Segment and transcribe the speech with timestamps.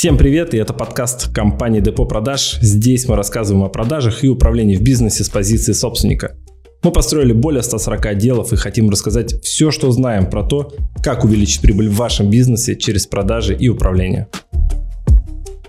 [0.00, 2.58] Всем привет, и это подкаст компании Депо Продаж.
[2.62, 6.38] Здесь мы рассказываем о продажах и управлении в бизнесе с позиции собственника.
[6.82, 10.72] Мы построили более 140 отделов и хотим рассказать все, что знаем про то,
[11.02, 14.28] как увеличить прибыль в вашем бизнесе через продажи и управление.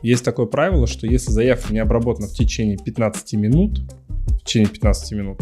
[0.02, 5.12] Есть такое правило, что если заявка не обработана в течение 15 минут, в течение 15
[5.12, 5.42] минут,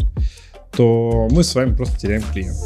[0.76, 2.58] то мы с вами просто теряем клиента.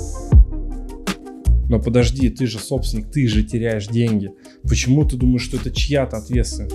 [1.69, 4.31] Но подожди, ты же собственник, ты же теряешь деньги.
[4.63, 6.75] Почему ты думаешь, что это чья-то ответственность?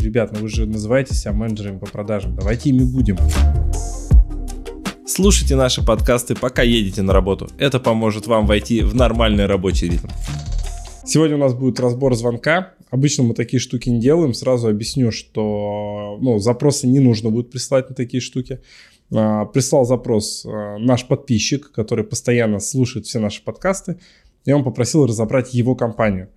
[0.00, 2.34] Ребят, ну вы же называете себя менеджерами по продажам.
[2.36, 3.16] Давайте ими будем.
[5.06, 7.48] Слушайте наши подкасты, пока едете на работу.
[7.58, 10.08] Это поможет вам войти в нормальный рабочий ритм.
[11.04, 12.74] Сегодня у нас будет разбор звонка.
[12.90, 14.34] Обычно мы такие штуки не делаем.
[14.34, 18.60] Сразу объясню, что ну, запросы не нужно будет присылать на такие штуки.
[19.14, 23.98] А, прислал запрос а, наш подписчик, который постоянно слушает все наши подкасты,
[24.44, 26.28] и он попросил разобрать его компанию.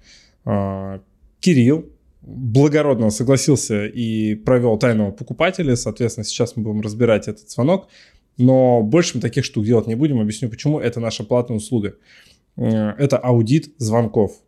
[0.43, 1.01] А,
[1.39, 1.85] Кирилл
[2.21, 7.87] благородно согласился и провел тайного покупателя, соответственно, сейчас мы будем разбирать этот звонок,
[8.37, 11.95] но больше мы таких штук делать не будем, объясню почему, это наша платная услуга.
[12.57, 14.39] Это аудит звонков.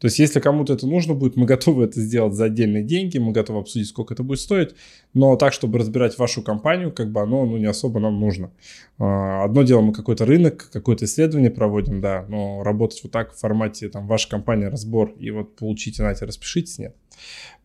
[0.00, 3.32] То есть, если кому-то это нужно будет, мы готовы это сделать за отдельные деньги, мы
[3.32, 4.70] готовы обсудить, сколько это будет стоить,
[5.12, 8.50] но так, чтобы разбирать вашу компанию, как бы оно ну, не особо нам нужно.
[8.98, 13.38] А, одно дело, мы какой-то рынок, какое-то исследование проводим, да, но работать вот так в
[13.38, 16.96] формате, там, ваша компания, разбор, и вот получите, знаете, распишитесь, нет.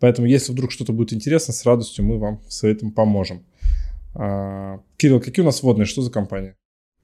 [0.01, 3.45] Поэтому, если вдруг что-то будет интересно, с радостью мы вам с этим поможем.
[4.13, 6.55] А, Кирилл, какие у нас вводные, что за компания?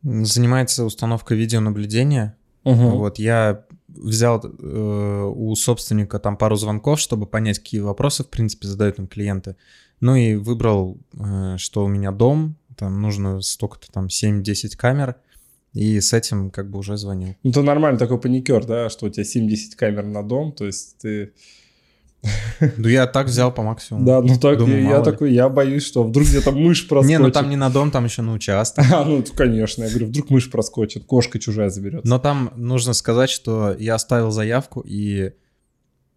[0.03, 2.35] Занимается установкой видеонаблюдения.
[2.65, 2.97] Угу.
[2.97, 8.67] Вот я взял э, у собственника там пару звонков, чтобы понять, какие вопросы, в принципе,
[8.67, 9.55] задают им клиенты.
[9.99, 15.15] Ну и выбрал, э, что у меня дом, там нужно столько-то там 7-10 камер,
[15.73, 17.35] и с этим как бы уже звонил.
[17.43, 20.97] Ну, ты нормально такой паникер, да, что у тебя 7-10 камер на дом, то есть
[20.97, 21.33] ты
[22.77, 24.05] ну, я так взял по максимуму.
[24.05, 27.19] Да, ну так Думаю, я, я такой, я боюсь, что вдруг где-то мышь проскочит.
[27.19, 28.85] Не, ну там не на дом, там еще на участок.
[28.91, 32.07] А, ну конечно, я говорю, вдруг мышь проскочит, кошка чужая заберется.
[32.07, 35.33] Но там нужно сказать, что я оставил заявку, и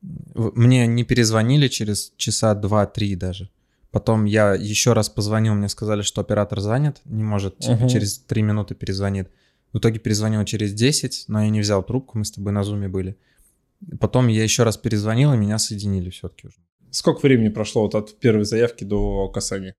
[0.02, 3.48] мне не перезвонили через часа два-три даже.
[3.90, 8.42] Потом я еще раз позвонил, мне сказали, что оператор занят, не может, типа, через три
[8.42, 9.30] минуты перезвонит.
[9.72, 12.88] В итоге перезвонил через 10, но я не взял трубку, мы с тобой на зуме
[12.88, 13.16] были.
[14.00, 16.56] Потом я еще раз перезвонил, и меня соединили все-таки уже.
[16.90, 19.74] Сколько времени прошло вот от первой заявки до касания?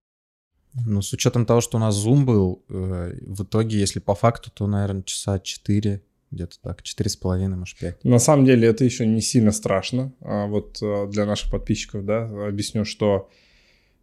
[0.84, 4.50] Ну, с учетом того, что у нас Zoom был, э, в итоге, если по факту,
[4.50, 8.04] то, наверное, часа 4, где-то так, четыре с половиной, может, 5.
[8.04, 10.12] На самом деле это еще не сильно страшно.
[10.20, 13.30] А вот э, для наших подписчиков, да, объясню, что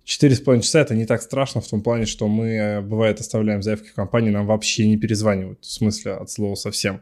[0.04, 3.20] четыре с половиной часа это не так страшно в том плане, что мы, э, бывает,
[3.20, 7.02] оставляем заявки в компании, нам вообще не перезванивают, в смысле от слова совсем.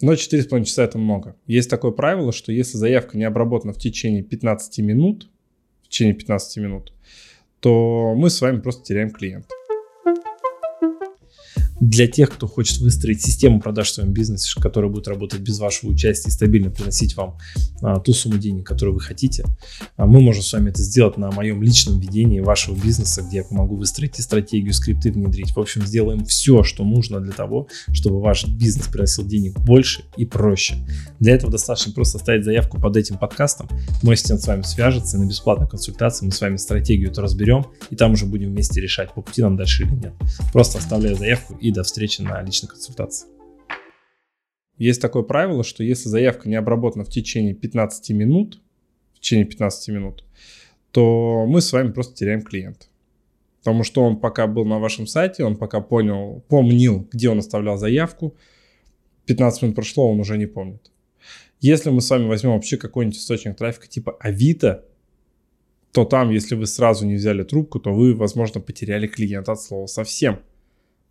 [0.00, 1.36] Но 4,5 часа это много.
[1.46, 5.28] Есть такое правило, что если заявка не обработана в течение 15 минут,
[5.82, 6.92] в течение 15 минут,
[7.60, 9.54] то мы с вами просто теряем клиента
[11.80, 15.90] для тех, кто хочет выстроить систему продаж в своем бизнесе, которая будет работать без вашего
[15.90, 17.38] участия и стабильно приносить вам
[17.82, 19.44] а, ту сумму денег, которую вы хотите,
[19.96, 23.44] а мы можем с вами это сделать на моем личном ведении вашего бизнеса, где я
[23.44, 25.56] помогу выстроить и стратегию, скрипты внедрить.
[25.56, 30.26] В общем, сделаем все, что нужно для того, чтобы ваш бизнес приносил денег больше и
[30.26, 30.76] проще.
[31.18, 33.68] Для этого достаточно просто оставить заявку под этим подкастом.
[34.02, 37.66] Мой ассистент с вами свяжется и на бесплатной консультации мы с вами стратегию это разберем,
[37.88, 40.12] и там уже будем вместе решать, по пути нам дальше или нет.
[40.52, 43.28] Просто оставляю заявку и до встречи на личной консультации.
[44.80, 48.60] Есть такое правило, что если заявка не обработана в течение 15 минут,
[49.14, 50.24] в течение 15 минут,
[50.90, 52.86] то мы с вами просто теряем клиента.
[53.58, 57.76] Потому что он пока был на вашем сайте, он пока понял, помнил, где он оставлял
[57.76, 58.34] заявку,
[59.26, 60.90] 15 минут прошло, он уже не помнит.
[61.60, 64.86] Если мы с вами возьмем вообще какой-нибудь источник трафика типа Авито,
[65.92, 69.86] то там, если вы сразу не взяли трубку, то вы, возможно, потеряли клиента от слова
[69.86, 70.40] совсем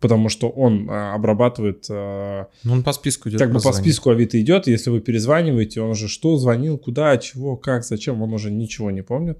[0.00, 1.86] потому что он а, обрабатывает...
[1.90, 3.38] А, ну, он по списку идет.
[3.38, 7.56] Как бы по списку Авито идет, если вы перезваниваете, он уже что звонил, куда, чего,
[7.56, 9.38] как, зачем, он уже ничего не помнит.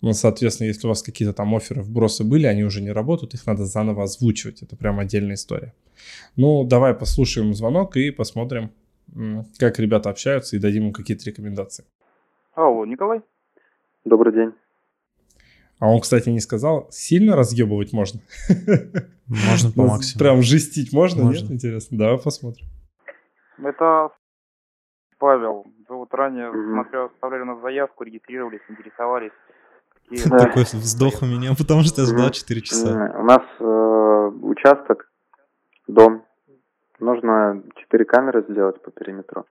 [0.00, 3.46] Ну, соответственно, если у вас какие-то там оферы, вбросы были, они уже не работают, их
[3.46, 4.62] надо заново озвучивать.
[4.62, 5.74] Это прям отдельная история.
[6.36, 8.70] Ну, давай послушаем звонок и посмотрим,
[9.58, 11.84] как ребята общаются и дадим им какие-то рекомендации.
[12.54, 13.20] Алло, Николай?
[14.06, 14.52] Добрый день.
[15.80, 18.20] А он, кстати, не сказал, сильно разъебывать можно?
[19.26, 20.18] Можно по максимуму.
[20.18, 21.52] Прям жестить можно, можно, нет?
[21.52, 21.98] Интересно.
[21.98, 22.66] Давай посмотрим.
[23.58, 24.10] Это
[25.18, 25.64] Павел.
[25.88, 29.32] Вы вот ранее, смотрел, оставляли на заявку, регистрировались, интересовались.
[30.26, 30.38] Да.
[30.38, 33.14] Такой вздох у меня, потому что я ждал 4 часа.
[33.18, 35.10] У нас э, участок,
[35.88, 36.24] дом.
[36.98, 39.46] Нужно четыре камеры сделать по периметру.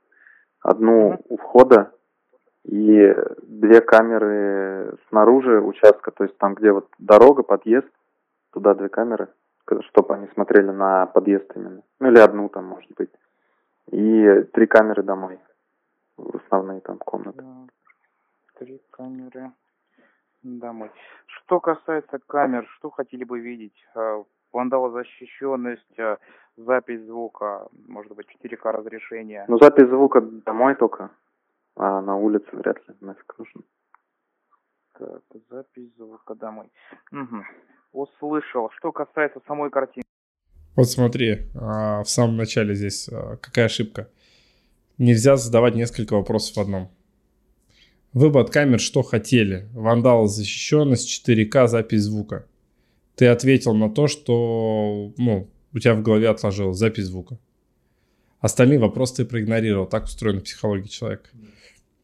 [0.61, 1.91] Одну у входа
[2.65, 7.87] и две камеры снаружи участка, то есть там, где вот дорога, подъезд,
[8.51, 9.29] туда две камеры,
[9.89, 11.81] чтобы они смотрели на подъезд именно.
[11.99, 13.09] Ну или одну там, может быть.
[13.91, 15.39] И три камеры домой,
[16.17, 17.43] в основные там комнаты.
[18.57, 19.51] Три камеры
[20.43, 20.91] домой.
[21.25, 23.75] Что касается камер, что хотели бы видеть?
[23.95, 26.17] А, вандалозащищенность, а,
[26.57, 29.45] запись звука, может быть, 4К разрешение.
[29.47, 31.09] Ну, запись звука домой только,
[31.79, 33.61] а на улице вряд ли нафиг нужно.
[34.97, 36.67] Так, запись звука домой.
[37.11, 37.43] Угу.
[37.93, 38.69] Услышал.
[38.77, 40.03] Что касается самой картины.
[40.75, 44.09] Вот смотри, а, в самом начале здесь а, какая ошибка.
[44.97, 46.91] Нельзя задавать несколько вопросов в одном.
[48.11, 49.69] Вы бы от камер что хотели?
[49.73, 52.45] Вандал защищенность, 4К, запись звука.
[53.15, 57.39] Ты ответил на то, что ну, у тебя в голове отложилось запись звука.
[58.41, 59.85] Остальные вопросы ты проигнорировал.
[59.87, 61.29] Так устроена психология человека.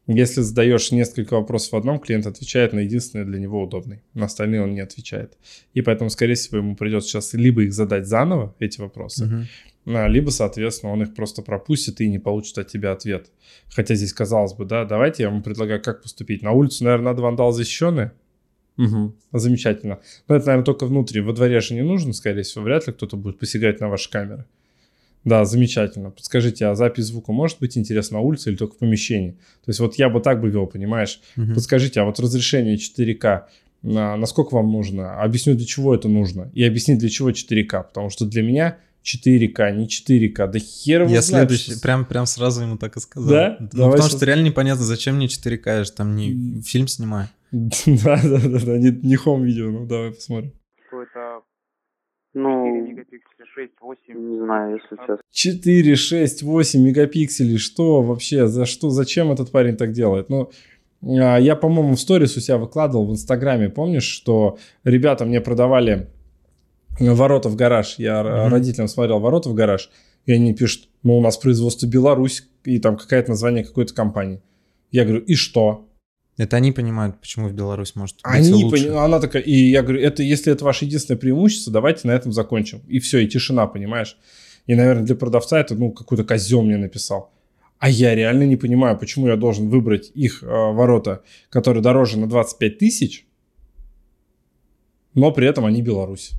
[0.06, 4.02] Если задаешь несколько вопросов в одном, клиент отвечает на единственный для него удобный.
[4.14, 5.36] На остальные он не отвечает.
[5.74, 9.48] И поэтому, скорее всего, ему придется сейчас либо их задать заново, эти вопросы,
[9.84, 10.08] uh-huh.
[10.08, 13.32] либо, соответственно, он их просто пропустит и не получит от тебя ответ.
[13.74, 16.42] Хотя здесь, казалось бы, да, давайте я вам предлагаю, как поступить.
[16.42, 18.10] На улицу, наверное, надо вандал защищенный.
[18.78, 20.00] Угу, замечательно.
[20.28, 21.20] Но это, наверное, только внутри.
[21.20, 22.62] Во дворе же не нужно, скорее всего.
[22.62, 24.44] Вряд ли кто-то будет посягать на ваши камеры.
[25.26, 26.10] Да, замечательно.
[26.10, 29.32] Подскажите, а запись звука может быть интересна на улице или только в помещении?
[29.32, 31.20] То есть вот я бы так бы вел, понимаешь?
[31.36, 31.54] Угу.
[31.54, 33.42] Подскажите, а вот разрешение 4К,
[33.82, 35.20] на, насколько вам нужно?
[35.20, 36.50] Объясню, для чего это нужно.
[36.54, 37.88] И объяснить, для чего 4К.
[37.88, 41.80] Потому что для меня 4К, не 4К, да хер его Я знает, следующий, что...
[41.80, 43.28] прям, прям сразу ему так и сказал.
[43.28, 43.56] Да?
[43.58, 44.18] Ну, Давай потому сейчас...
[44.18, 47.28] что реально непонятно, зачем мне 4К, я же там не фильм снимаю.
[47.52, 50.52] Да, да, да, да, не, не хом видео, ну давай посмотрим.
[50.88, 51.25] Что это
[52.36, 54.30] ну, 4 мегапикселя, 6, 8.
[54.30, 55.18] Не знаю, если честно.
[55.30, 57.56] 4, 6, 8 мегапикселей.
[57.56, 58.46] Что вообще?
[58.46, 58.90] За что?
[58.90, 60.28] Зачем этот парень так делает?
[60.28, 60.50] Ну,
[61.02, 66.08] а, я, по-моему, в сторис у себя выкладывал в Инстаграме, помнишь, что ребята мне продавали
[67.00, 67.94] ворота в гараж.
[67.98, 68.48] Я mm-hmm.
[68.48, 69.90] родителям смотрел ворота в гараж,
[70.26, 74.42] и они пишут, ну, у нас производство Беларусь, и там какое-то название какой-то компании.
[74.90, 75.88] Я говорю, и что?
[76.36, 78.84] Это они понимают, почему в Беларусь может быть они лучше.
[78.84, 78.96] Пони...
[78.96, 82.82] Она такая, и я говорю, это если это ваше единственное преимущество, давайте на этом закончим.
[82.88, 84.18] И все, и тишина, понимаешь?
[84.66, 87.32] И, наверное, для продавца это, ну, какой-то козел мне написал.
[87.78, 92.26] А я реально не понимаю, почему я должен выбрать их э, ворота, которые дороже на
[92.26, 93.26] 25 тысяч,
[95.14, 96.32] но при этом они Беларусь.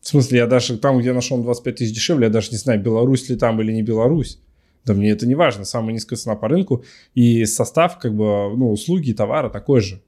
[0.00, 3.28] В смысле, я даже там, где нашел 25 тысяч дешевле, я даже не знаю, Беларусь
[3.28, 4.40] ли там или не Беларусь.
[4.84, 6.84] Да мне это не важно, самая низкая цена по рынку
[7.14, 10.02] и состав, как бы, ну, услуги и товара такой же.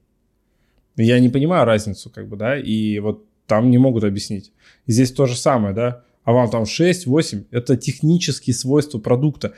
[0.97, 4.51] Я не понимаю разницу, как бы, да, и вот там не могут объяснить.
[4.87, 9.53] И здесь то же самое, да, а вам там 6, 8, это технические свойства продукта.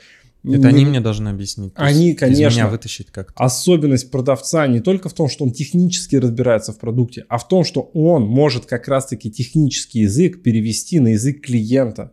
[0.46, 1.72] Это они мне должны объяснить.
[1.74, 2.48] Они, конечно.
[2.48, 3.32] Из меня вытащить как-то.
[3.42, 7.64] Особенность продавца не только в том, что он технически разбирается в продукте, а в том,
[7.64, 12.12] что он может как раз-таки технический язык перевести на язык клиента.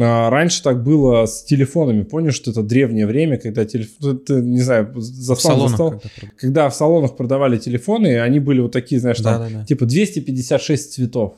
[0.00, 2.02] А, раньше так было с телефонами.
[2.02, 6.74] Помнишь, что это древнее время, когда телефон, ты, не знаю, застал, застал, когда, когда в
[6.74, 9.64] салонах продавали телефоны, они были вот такие, знаешь, да, там, да, да.
[9.64, 11.34] типа 256 цветов.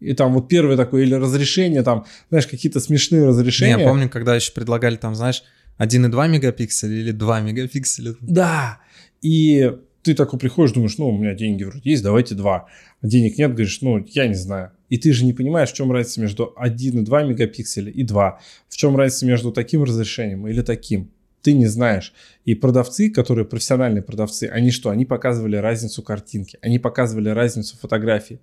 [0.00, 3.76] И там вот первое такое, или разрешение, там, знаешь, какие-то смешные разрешения.
[3.76, 5.44] Не, я помню, когда еще предлагали там, знаешь,
[5.78, 8.14] 1,2 мегапикселя или 2 мегапикселя.
[8.20, 8.80] Да,
[9.20, 9.70] и
[10.02, 12.66] ты такой приходишь, думаешь, ну, у меня деньги вроде есть, давайте 2.
[13.02, 14.72] А денег нет, говоришь, ну, я не знаю.
[14.92, 18.40] И ты же не понимаешь, в чем разница между 1,2 мегапикселя и 2.
[18.68, 21.10] В чем разница между таким разрешением или таким.
[21.40, 22.12] Ты не знаешь.
[22.44, 24.90] И продавцы, которые профессиональные продавцы, они что?
[24.90, 28.40] Они показывали разницу картинки, они показывали разницу фотографии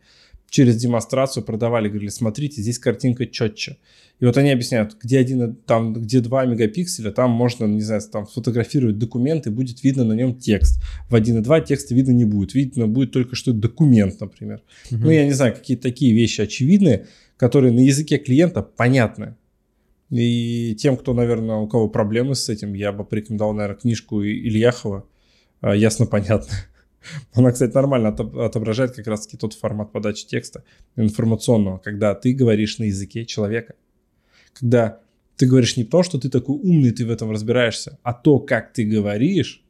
[0.49, 3.77] через демонстрацию продавали, говорили, смотрите, здесь картинка четче.
[4.19, 8.27] И вот они объясняют, где один, там, где 2 мегапикселя, там можно, не знаю, там
[8.27, 10.81] сфотографировать документы, будет видно на нем текст.
[11.09, 12.53] В 1.2 текста видно не будет.
[12.53, 14.61] Видно будет только, что документ, например.
[14.91, 14.99] Угу.
[15.03, 19.35] Ну, я не знаю, какие-то такие вещи очевидные, которые на языке клиента понятны.
[20.09, 25.05] И тем, кто, наверное, у кого проблемы с этим, я бы порекомендовал, наверное, книжку Ильяхова
[25.61, 26.51] «Ясно, понятно».
[27.35, 30.63] Она, кстати, нормально отображает как раз-таки тот формат подачи текста
[30.95, 33.75] информационного, когда ты говоришь на языке человека.
[34.59, 34.99] Когда
[35.37, 38.73] ты говоришь не то, что ты такой умный, ты в этом разбираешься, а то, как
[38.73, 39.63] ты говоришь,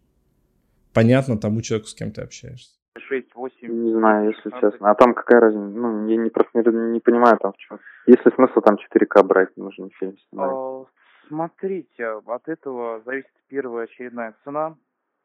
[0.94, 2.72] понятно тому человеку, с кем ты общаешься.
[2.98, 3.68] 6, 8.
[3.68, 4.72] Не знаю, если 20.
[4.72, 4.92] честно.
[4.92, 5.66] А там какая разница?
[5.66, 7.80] Ну, я не, просто не, не понимаю там в чем.
[8.08, 10.52] Есть ли смысл там 4К брать, нужно фильм снимать?
[10.52, 10.86] А,
[11.28, 14.76] смотрите, от этого зависит первая очередная цена,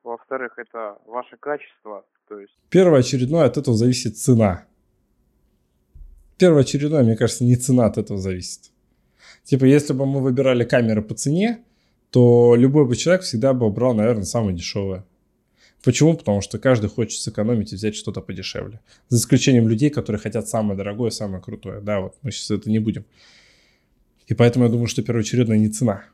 [0.05, 2.05] во-вторых, это ваше качество.
[2.29, 2.53] То есть...
[2.71, 4.65] Первоочередное от этого зависит цена.
[6.39, 8.71] Первоочередное, мне кажется, не цена от этого зависит.
[9.45, 11.65] Типа, если бы мы выбирали камеры по цене,
[12.11, 15.05] то любой бы человек всегда бы брал, наверное, самое дешевое.
[15.83, 16.17] Почему?
[16.17, 18.81] Потому что каждый хочет сэкономить и взять что-то подешевле.
[19.09, 21.81] За исключением людей, которые хотят самое дорогое, самое крутое.
[21.81, 23.05] Да, вот мы сейчас это не будем.
[24.27, 26.05] И поэтому я думаю, что первоочередно не цена.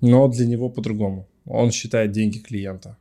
[0.00, 1.28] Но для него по-другому.
[1.44, 2.96] Он считает деньги клиента.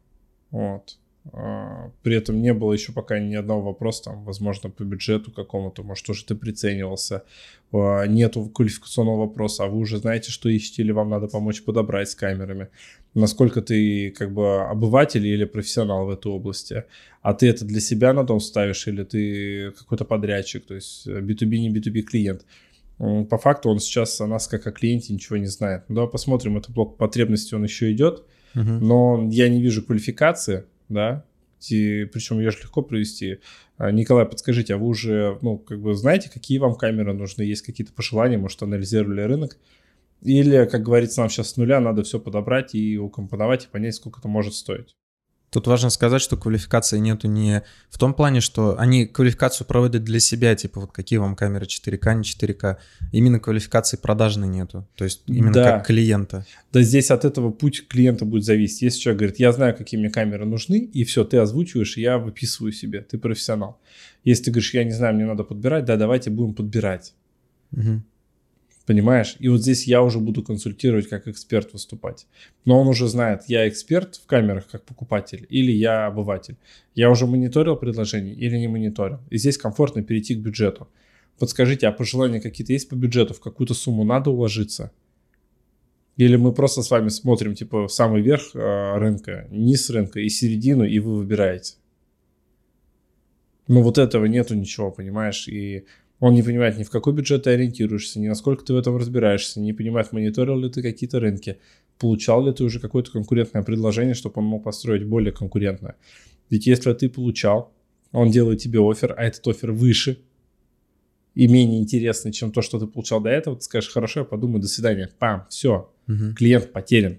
[0.56, 0.98] Вот.
[1.34, 5.84] А, при этом не было еще пока ни одного вопроса, там, возможно, по бюджету какому-то,
[5.84, 7.24] может, уже ты приценивался,
[7.74, 12.10] а, нету квалификационного вопроса, а вы уже знаете, что ищете, или вам надо помочь подобрать
[12.10, 12.70] с камерами,
[13.16, 16.86] насколько ты как бы обыватель или профессионал в этой области,
[17.22, 21.58] а ты это для себя на дом ставишь, или ты какой-то подрядчик, то есть B2B,
[21.58, 22.46] не B2B клиент.
[22.98, 25.84] По факту он сейчас о нас как о клиенте ничего не знает.
[25.90, 28.24] Ну, давай посмотрим, это блок потребностей, он еще идет,
[28.56, 31.26] но я не вижу квалификации, да,
[31.70, 33.40] и, причем ее же легко провести.
[33.78, 37.44] А, Николай, подскажите, а вы уже, ну, как бы знаете, какие вам камеры нужны?
[37.44, 39.58] Есть какие-то пожелания, может, анализировали рынок?
[40.22, 44.20] Или, как говорится, нам сейчас с нуля надо все подобрать и укомпоновать и понять, сколько
[44.20, 44.96] это может стоить?
[45.50, 50.20] Тут важно сказать, что квалификации нету не в том плане, что они квалификацию проводят для
[50.20, 52.78] себя, типа вот какие вам камеры 4К, не 4К.
[53.12, 55.64] Именно квалификации продажной нету, то есть именно да.
[55.64, 56.46] как клиента.
[56.74, 58.82] Да здесь от этого путь клиента будет зависеть.
[58.82, 62.74] Если человек говорит, я знаю, какие мне камеры нужны, и все, ты озвучиваешь, я выписываю
[62.74, 63.80] себе, ты профессионал.
[64.26, 67.14] Если ты говоришь, я не знаю, мне надо подбирать, да, давайте будем подбирать.
[67.72, 68.02] Угу.
[68.86, 69.36] Понимаешь?
[69.40, 72.28] И вот здесь я уже буду консультировать как эксперт выступать.
[72.66, 76.58] Но он уже знает, я эксперт в камерах как покупатель или я обыватель.
[76.94, 79.20] Я уже мониторил предложение или не мониторил.
[79.32, 80.88] И здесь комфортно перейти к бюджету.
[81.40, 83.34] Подскажите, а пожелания какие-то есть по бюджету?
[83.34, 84.92] В какую-то сумму надо уложиться?
[86.18, 90.86] Или мы просто с вами смотрим, типа, самый верх э, рынка, низ рынка и середину,
[90.86, 91.76] и вы выбираете?
[93.68, 95.48] Но вот этого нету ничего, понимаешь?
[95.50, 95.86] И
[96.20, 99.60] он не понимает ни в какой бюджет ты ориентируешься, ни насколько ты в этом разбираешься,
[99.60, 101.60] не понимает, мониторил ли ты какие-то рынки,
[102.00, 105.96] получал ли ты уже какое-то конкурентное предложение, чтобы он мог построить более конкурентное.
[106.50, 107.74] Ведь если ты получал,
[108.12, 110.24] он делает тебе офер, а этот офер выше
[111.34, 114.62] и менее интересный, чем то, что ты получал до этого, ты скажешь, хорошо, я подумаю,
[114.62, 116.34] до свидания, пам, все, угу.
[116.36, 117.18] клиент потерян.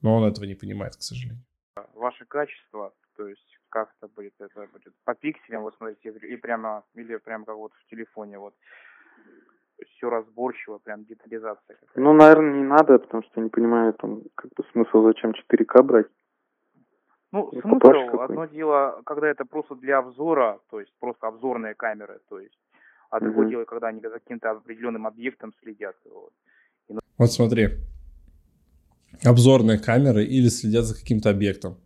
[0.00, 1.42] Но он этого не понимает, к сожалению.
[1.94, 6.84] Ваше качество, то есть как это будет, это будет по пикселям, вот смотрите, и прямо,
[6.94, 8.54] или прямо как вот в телефоне, вот
[9.96, 11.76] все разборчиво, прям детализация.
[11.76, 12.00] Какая-то.
[12.00, 15.82] Ну, наверное, не надо, потому что я не понимаю, там, как бы смысл, зачем 4К
[15.82, 16.06] брать.
[17.32, 22.20] Ну, ну смысл, одно дело, когда это просто для обзора, то есть просто обзорные камеры,
[22.28, 22.58] то есть,
[23.10, 23.24] а угу.
[23.24, 25.96] другое дело, когда они за каким-то определенным объектом следят.
[26.04, 26.32] Вот,
[26.88, 26.98] И...
[27.16, 27.68] вот смотри,
[29.24, 31.76] обзорные камеры или следят за каким-то объектом.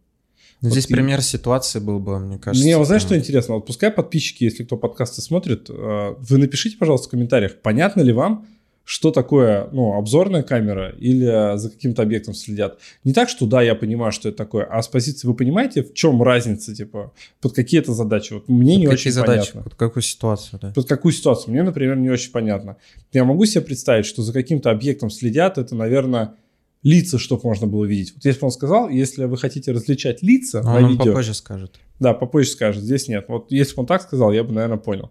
[0.62, 0.94] Вот здесь и...
[0.94, 2.64] пример ситуации был бы, мне кажется.
[2.64, 3.54] Мне, вот знаешь, что интересно?
[3.54, 8.12] Вот пускай подписчики, если кто подкасты смотрит, э, вы напишите, пожалуйста, в комментариях, понятно ли
[8.12, 8.46] вам,
[8.86, 12.78] что такое, ну, обзорная камера или за каким-то объектом следят.
[13.02, 15.92] Не так, что да, я понимаю, что это такое, а с позиции вы понимаете, в
[15.92, 18.32] чем разница, типа, под какие это задачи?
[18.34, 19.62] Вот мне под не очень задачи, понятно.
[19.62, 20.72] Под какую ситуацию, да?
[20.72, 21.52] Под какую ситуацию?
[21.52, 22.76] Мне, например, не очень понятно.
[23.12, 26.36] Я могу себе представить, что за каким-то объектом следят, это, наверное,
[26.82, 28.14] лица, чтобы можно было видеть.
[28.14, 31.06] Вот если бы он сказал, если вы хотите различать лица а на он видео...
[31.06, 31.80] попозже скажет.
[31.98, 33.26] Да, попозже скажет, здесь нет.
[33.28, 35.10] Вот если бы он так сказал, я бы, наверное, понял.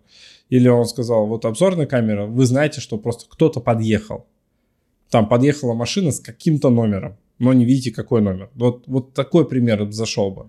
[0.50, 4.27] Или он сказал, вот обзорная камера, вы знаете, что просто кто-то подъехал.
[5.10, 8.50] Там подъехала машина с каким-то номером, но не видите, какой номер.
[8.55, 10.48] Вот, вот такой пример зашел бы.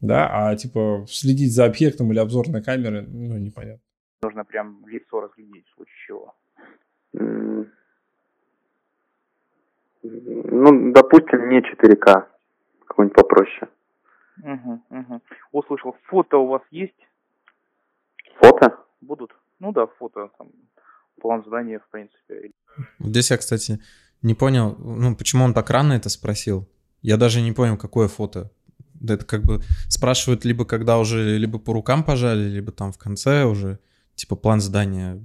[0.00, 3.80] Да, а типа следить за объектом или обзорной камерой, ну, непонятно.
[4.22, 6.34] Нужно прям лицо разглядеть, в случае чего.
[10.08, 12.26] Ну, допустим, не 4К,
[12.86, 13.68] какой-нибудь попроще.
[14.42, 15.20] Угу, угу.
[15.52, 17.08] Услышал, фото у вас есть?
[18.40, 18.76] Фото?
[19.00, 19.34] Будут.
[19.60, 20.48] Ну да, фото, там,
[21.20, 22.52] план задания, в принципе.
[22.98, 23.80] Здесь я, кстати,
[24.22, 26.68] не понял, ну, почему он так рано это спросил.
[27.02, 28.50] Я даже не понял, какое фото.
[29.02, 33.44] Это как бы спрашивают либо когда уже, либо по рукам пожали, либо там в конце
[33.44, 33.78] уже,
[34.14, 35.20] типа, план задания.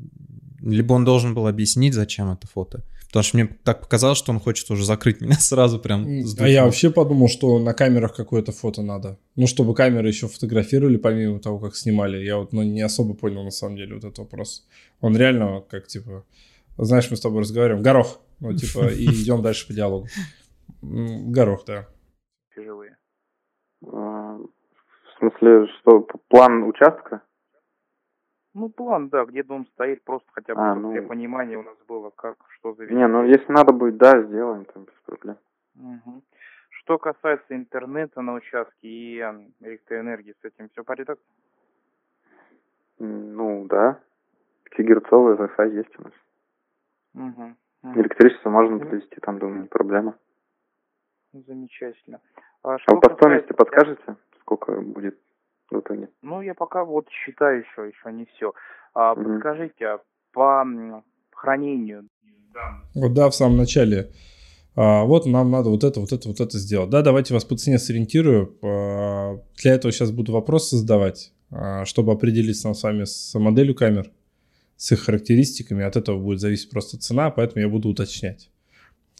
[0.61, 2.83] Либо он должен был объяснить, зачем это фото.
[3.11, 6.47] Потому что мне так показалось, что он хочет уже закрыть меня сразу прям с А
[6.47, 9.19] я вообще подумал, что на камерах какое-то фото надо.
[9.35, 12.23] Ну, чтобы камеры еще фотографировали, помимо того, как снимали.
[12.23, 14.65] Я вот ну, не особо понял, на самом деле, вот этот вопрос.
[15.01, 16.25] Он реально как, типа...
[16.77, 17.83] Знаешь, мы с тобой разговариваем.
[17.83, 18.21] Горох.
[18.39, 20.07] Ну, типа, и идем дальше по диалогу.
[20.81, 21.87] Горох, да.
[22.55, 22.95] Живые.
[23.85, 27.21] А, в смысле, что план участка?
[28.53, 30.91] Ну, план, да, где дом стоит, просто хотя бы а, ну...
[30.91, 34.65] для понимания у нас было, как, что за Не, ну если надо будет, да, сделаем,
[34.65, 35.37] там без проблем.
[35.75, 36.21] Угу.
[36.69, 39.19] Что касается интернета на участке и
[39.61, 41.19] электроэнергии, с этим все порядок?
[42.99, 43.99] Ну, да.
[44.75, 46.13] 5 герцовый Wi-Fi есть у нас.
[47.13, 47.55] Угу.
[47.99, 50.17] Электричество можно подвести, там, думаю, не проблема.
[51.33, 52.19] Замечательно.
[52.63, 55.17] А, что вы по стоимости касается- подскажете, сколько будет
[55.71, 56.09] в итоге?
[56.21, 58.53] Ну, я пока вот считаю еще, еще не все.
[58.93, 59.33] А, Мгм.
[59.35, 59.99] подскажите, а
[60.33, 60.63] по
[61.33, 62.07] хранению
[62.53, 64.11] данных, Вот да, в самом начале.
[64.75, 66.89] а, вот нам надо вот это, вот это, вот это сделать.
[66.89, 68.57] Да, давайте вас по цене сориентирую.
[68.61, 73.75] А, для этого сейчас буду вопросы задавать, а, чтобы определиться нам с вами с моделью
[73.75, 74.11] камер,
[74.77, 75.83] с их характеристиками.
[75.83, 78.49] От этого будет зависеть просто цена, поэтому я буду уточнять.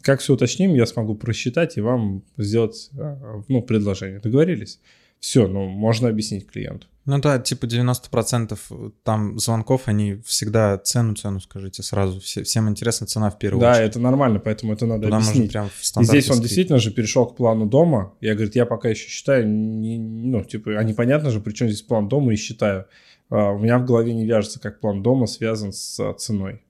[0.01, 4.20] Как все уточним, я смогу просчитать и вам сделать а, ну, предложение.
[4.20, 4.79] Договорились?
[5.22, 6.88] Все, ну, можно объяснить клиенту.
[7.06, 8.58] Ну да, типа 90%
[9.04, 12.20] там звонков, они всегда цену, цену скажите сразу.
[12.20, 13.90] Все, всем интересна цена в первую Да, очередь.
[13.92, 15.51] это нормально, поэтому это надо Туда объяснить.
[15.51, 18.13] прям в И здесь он действительно же перешел к плану дома.
[18.22, 21.82] Я, говорит, я пока еще считаю, не- ну, типа, а непонятно же, при чем здесь
[21.82, 22.86] план дома и считаю.
[23.30, 26.62] А, у меня в голове не вяжется, как план дома связан с а, ценой.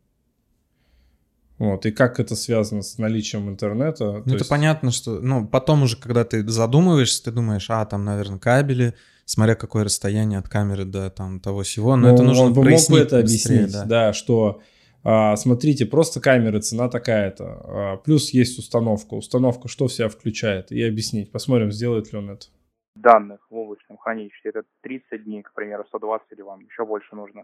[1.61, 4.13] Вот, и как это связано с наличием интернета.
[4.13, 7.85] Ну, то это есть- понятно, что, ну, потом уже, когда ты задумываешься, ты думаешь, а,
[7.85, 12.23] там, наверное, кабели, смотря какое расстояние от камеры до там того всего, но Ну, это
[12.23, 14.61] нужно он бы мог бы прояснить это быстрее, объяснить, да, что
[15.03, 19.13] а, смотрите, просто камеры, цена такая-то, а, плюс есть установка.
[19.13, 20.71] Установка что в себя включает?
[20.71, 21.31] И объяснить.
[21.31, 22.47] Посмотрим, сделает ли он это.
[22.95, 27.43] данных в облачном хранилище, это 30 дней, к примеру, 120 или вам еще больше нужно?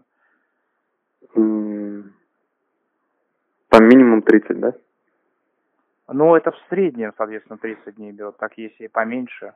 [3.68, 4.72] Там минимум 30, да?
[6.08, 8.36] Ну, это в среднем, соответственно, 30 дней берут.
[8.38, 9.52] Так, если и поменьше,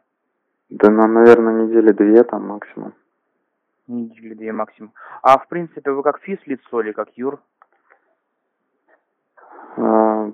[0.69, 2.93] Да, ну, наверное, недели две там максимум.
[3.87, 4.93] недели две максимум.
[5.23, 7.41] А, в принципе, вы как физ-лицо или как юр?
[9.77, 10.31] А,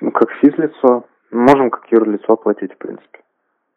[0.00, 3.21] Ну, как физлицо, можем как юрлицо оплатить, в принципе.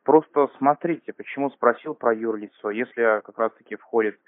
[0.06, 2.70] Просто смотрите, почему спросил про юрлицо.
[2.70, 4.20] Если как раз-таки входит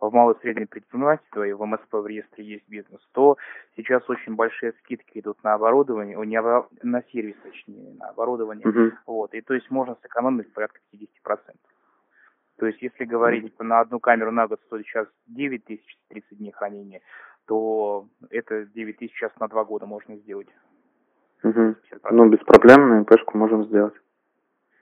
[0.00, 3.36] в малое и среднее предпринимательство и в МСП в реестре есть бизнес, то
[3.76, 8.66] сейчас очень большие скидки идут на оборудование, не обо- на сервис, точнее, на оборудование.
[8.66, 8.98] Мгм.
[9.06, 11.56] Вот, и то есть можно сэкономить порядка 50%.
[12.56, 16.38] То есть если говорить типа, на одну камеру на год стоит сейчас 9 тысяч 30
[16.38, 17.02] дней хранения,
[17.46, 20.48] то это 9 тысяч сейчас на 2 года можно сделать.
[21.42, 21.76] Мгм.
[21.90, 22.10] 50%.
[22.12, 23.94] Ну, без проблем на ИПшку можем сделать.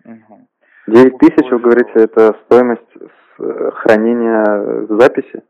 [0.04, 0.46] Мгм.
[0.86, 2.82] 9 тысяч, вы говорите, это стоимость
[3.38, 5.42] э, хранения записи?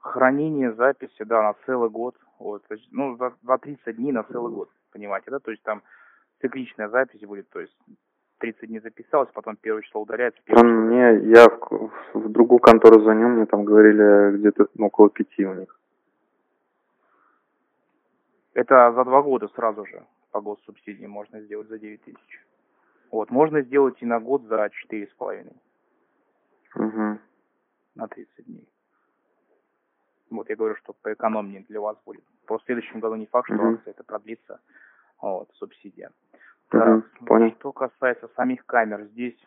[0.00, 2.14] Хранение записи, да, на целый год.
[2.38, 5.38] Вот, ну, за, за 30 дней на целый год, понимаете, да?
[5.38, 5.82] То есть там
[6.40, 7.76] цикличная запись будет, то есть
[8.38, 10.40] 30 дней записалось, потом первое число удаляется.
[10.44, 15.08] первое Там мне, я в, в другую контору звонил, мне там говорили где-то ну, около
[15.08, 15.78] пяти у них.
[18.54, 22.40] Это за два года сразу же по госсубсидии можно сделать за 9 тысяч.
[23.12, 25.52] Вот, можно сделать и на год за четыре с половиной,
[26.74, 27.18] Угу.
[27.94, 28.66] на 30 дней.
[30.30, 32.24] Вот я говорю, что поэкономнее для вас будет.
[32.46, 34.60] Просто в следующем году не факт, что акция это продлится,
[35.20, 36.10] вот, субсидия.
[36.70, 37.54] Понял.
[37.58, 39.38] Что касается самих камер, здесь,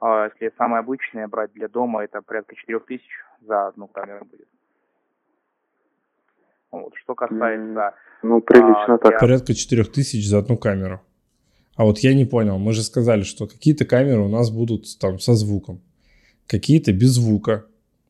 [0.00, 3.06] а, если самое обычное брать для дома, это порядка 4000
[3.42, 4.48] за одну камеру будет.
[6.72, 6.96] Вот.
[6.96, 9.20] Что касается Ну, прилично А, так.
[9.20, 11.00] Порядка 4000 за одну камеру.
[11.74, 15.18] А вот я не понял, мы же сказали, что какие-то камеры у нас будут там
[15.18, 15.80] со звуком,
[16.46, 17.66] какие-то без звука,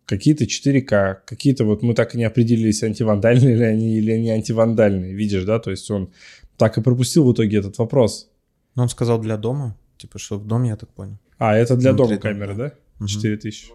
[0.07, 5.15] какие-то 4К, какие-то вот мы так и не определились, антивандальные ли они или не антивандальные,
[5.15, 6.13] видишь, да, то есть он
[6.57, 8.31] так и пропустил в итоге этот вопрос.
[8.75, 11.19] Ну, он сказал для дома, типа, что в доме, я так понял.
[11.39, 12.73] А, это для Внутри дома дома, камеры, да.
[12.99, 13.07] да?
[13.07, 13.73] 4000.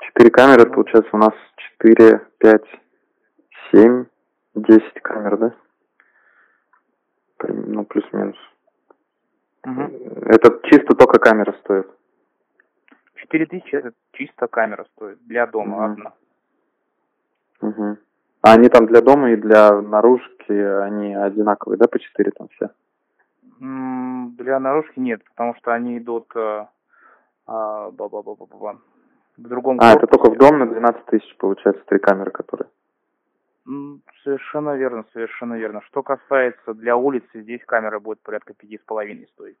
[0.00, 2.64] Четыре камеры, получается у нас четыре, пять,
[3.70, 4.04] семь,
[4.54, 5.54] десять камер, да?
[7.48, 8.36] Ну, плюс-минус.
[9.64, 9.92] Мгм.
[10.26, 11.88] Это чисто только камера стоит.
[13.14, 15.92] 4000 это чисто камера стоит для дома Мгм.
[15.92, 16.12] одна.
[17.60, 17.96] Угу.
[18.42, 22.70] А они там для дома и для наружки, они одинаковые, да, по четыре там все?
[23.60, 26.66] Для наружки нет, потому что они идут э,
[27.46, 28.78] а, ба-ба-ба-ба-ба,
[29.36, 30.50] в другом А, это только в корпусе.
[30.50, 32.68] дом на 12 тысяч, получается, три камеры, которые.
[33.64, 35.82] Совершенно верно, совершенно верно.
[35.82, 39.58] Что касается для улицы, здесь камера будет порядка пяти с половиной стоить.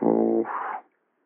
[0.00, 0.48] Уф.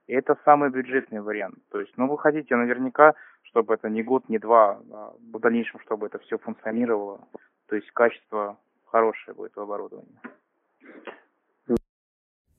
[0.06, 1.58] И это самый бюджетный вариант.
[1.70, 5.80] То есть, ну, вы хотите наверняка, чтобы это не год, не два, а в дальнейшем,
[5.80, 7.20] чтобы это все функционировало.
[7.68, 10.18] То есть качество хорошее будет в оборудовании.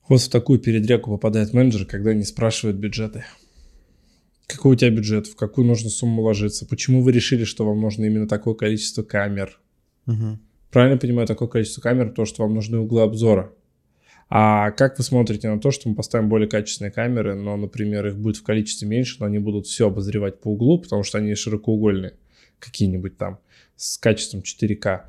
[0.09, 3.23] Вот в такую передрягу попадает менеджер, когда не спрашивают бюджеты.
[4.47, 8.05] Какой у тебя бюджет, в какую нужно сумму ложиться, почему вы решили, что вам нужно
[8.05, 9.59] именно такое количество камер.
[10.05, 10.39] Мгм.
[10.69, 13.53] Правильно понимаю, такое количество камер, то, что вам нужны углы обзора.
[14.29, 18.17] А как вы смотрите на то, что мы поставим более качественные камеры, но, например, их
[18.17, 22.15] будет в количестве меньше, но они будут все обозревать по углу, потому что они широкоугольные,
[22.59, 23.39] какие-нибудь там,
[23.75, 25.03] с качеством 4К.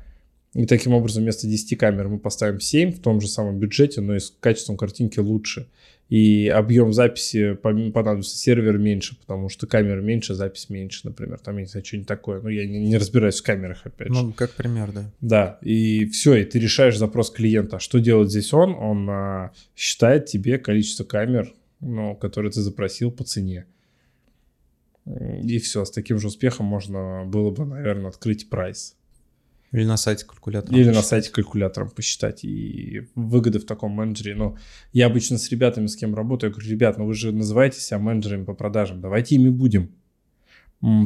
[0.55, 4.15] И таким образом вместо 10 камер мы поставим 7 в том же самом бюджете, но
[4.15, 5.67] и с качеством картинки лучше.
[6.07, 11.39] И объем записи понадобится сервер меньше, потому что камера меньше, запись меньше, например.
[11.39, 12.41] Там, я не знаю, что-нибудь такое.
[12.41, 14.13] Ну, я не, не разбираюсь в камерах, опять же.
[14.13, 15.11] Ну, как пример, да.
[15.19, 17.79] Да, и все, и ты решаешь запрос клиента.
[17.79, 18.75] Что делает здесь он?
[18.75, 23.65] Он а, считает тебе количество камер, ну, которые ты запросил по цене.
[25.43, 28.95] И все, с таким же успехом можно было бы, наверное, открыть прайс.
[29.75, 30.77] Или на сайте калькулятора.
[30.77, 32.45] Или на сайте калькулятором посчитать.
[32.45, 34.33] И выгоды в таком менеджере.
[34.33, 34.55] Ну,
[34.93, 38.45] я обычно с ребятами, с кем работаю, говорю, ребят, ну вы же называете себя менеджерами
[38.45, 39.01] по продажам.
[39.01, 39.91] Давайте ими будем.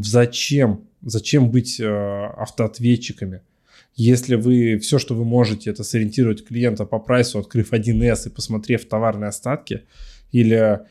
[0.04, 0.88] Зачем?
[1.02, 3.42] Зачем быть э, автоответчиками?
[3.96, 8.88] Если вы все, что вы можете, это сориентировать клиента по прайсу, открыв 1С и посмотрев
[8.88, 9.82] товарные остатки,
[10.32, 10.82] или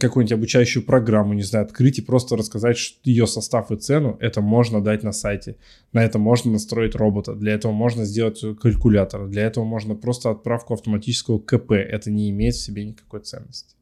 [0.00, 4.82] какую-нибудь обучающую программу, не знаю, открыть и просто рассказать ее состав и цену, это можно
[4.82, 5.56] дать на сайте.
[5.92, 10.74] На это можно настроить робота, для этого можно сделать калькулятор, для этого можно просто отправку
[10.74, 11.72] автоматического КП.
[11.72, 13.76] Это не имеет в себе никакой ценности.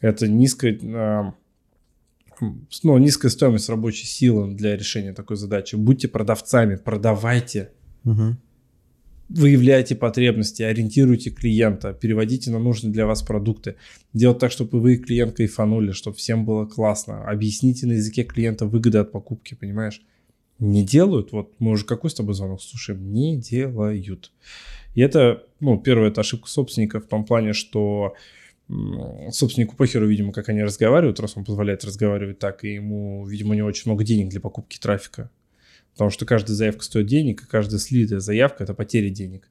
[0.00, 1.34] Это низкая, а,
[2.40, 5.74] ну, низкая стоимость рабочей силы для решения такой задачи.
[5.74, 7.72] Будьте продавцами, продавайте.
[8.04, 8.36] Угу
[9.28, 13.76] выявляйте потребности, ориентируйте клиента, переводите на нужные для вас продукты.
[14.12, 17.24] Делать так, чтобы вы и клиент кайфанули, чтобы всем было классно.
[17.24, 20.02] Объясните на языке клиента выгоды от покупки, понимаешь?
[20.58, 24.32] Не делают, вот мы уже какой с тобой звонок слушаем, не делают.
[24.94, 28.14] И это, ну, первая это ошибка собственника в том плане, что
[29.30, 33.62] собственнику похеру, видимо, как они разговаривают, раз он позволяет разговаривать так, и ему, видимо, не
[33.62, 35.30] очень много денег для покупки трафика.
[35.96, 39.48] Потому что каждая заявка стоит денег, и каждая слитая заявка– это потеря денег.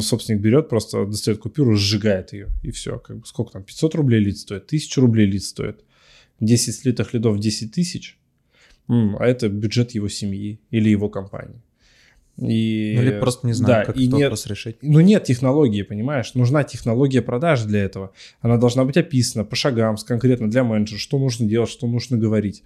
[0.00, 2.98] Собственник берет, просто достает купюру, сжигает ее, и все.
[2.98, 5.82] Как бы сколько там, 500 рублей лид стоит, 1000 рублей лид стоит.
[6.40, 8.18] 10 слитых лидов 10 тысяч,
[8.88, 11.62] а это бюджет его семьи или его компании.
[12.36, 14.76] И, ну, или просто не знаю, да, как этот нет, вопрос решить.
[14.82, 16.34] Ну, нет технологии, понимаешь?
[16.34, 18.12] Нужна технология продаж для этого.
[18.42, 22.62] Она должна быть описана по шагам, конкретно для менеджера, что нужно делать, что нужно говорить.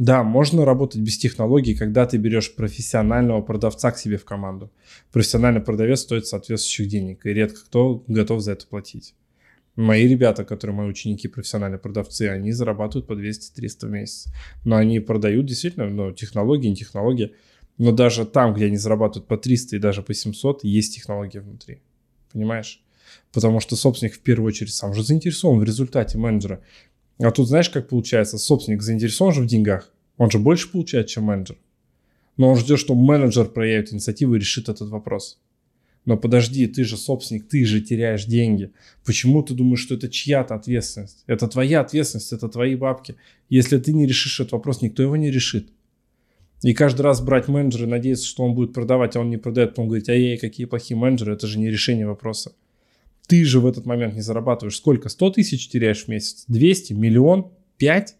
[0.00, 4.72] Да, можно работать без технологий, когда ты берешь профессионального продавца к себе в команду.
[5.12, 9.14] Профессиональный продавец стоит соответствующих денег, и редко кто готов за это платить.
[9.76, 14.32] Мои ребята, которые мои ученики, профессиональные продавцы, они зарабатывают по 200-300 в месяц.
[14.64, 17.34] Но они продают действительно, ну, технологии, не технологии.
[17.76, 21.82] Но даже там, где они зарабатывают по 300 и даже по 700, есть технология внутри.
[22.32, 22.82] Понимаешь?
[23.32, 26.62] Потому что собственник в первую очередь сам же заинтересован в результате менеджера.
[27.22, 28.38] А тут знаешь, как получается?
[28.38, 29.92] Собственник заинтересован же в деньгах.
[30.16, 31.58] Он же больше получает, чем менеджер.
[32.36, 35.38] Но он ждет, что менеджер проявит инициативу и решит этот вопрос.
[36.06, 38.72] Но подожди, ты же собственник, ты же теряешь деньги.
[39.04, 41.24] Почему ты думаешь, что это чья-то ответственность?
[41.26, 43.16] Это твоя ответственность, это твои бабки.
[43.50, 45.68] Если ты не решишь этот вопрос, никто его не решит.
[46.62, 49.70] И каждый раз брать менеджера и надеяться, что он будет продавать, а он не продает,
[49.70, 52.52] потом говорить, ай-яй, какие плохие менеджеры, это же не решение вопроса.
[53.26, 54.76] Ты же в этот момент не зарабатываешь.
[54.76, 55.08] Сколько?
[55.08, 56.44] 100 тысяч теряешь в месяц?
[56.48, 56.94] 200?
[56.94, 57.52] Миллион?
[57.76, 58.16] 5?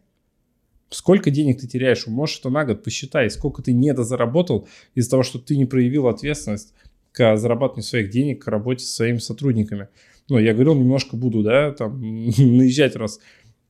[0.90, 2.06] Сколько денег ты теряешь?
[2.06, 3.30] Можешь это на год посчитай.
[3.30, 6.74] Сколько ты недозаработал из-за того, что ты не проявил ответственность
[7.12, 9.88] к зарабатыванию своих денег, к работе со своими сотрудниками.
[10.28, 13.20] Ну, я говорил, немножко буду, да, там, наезжать раз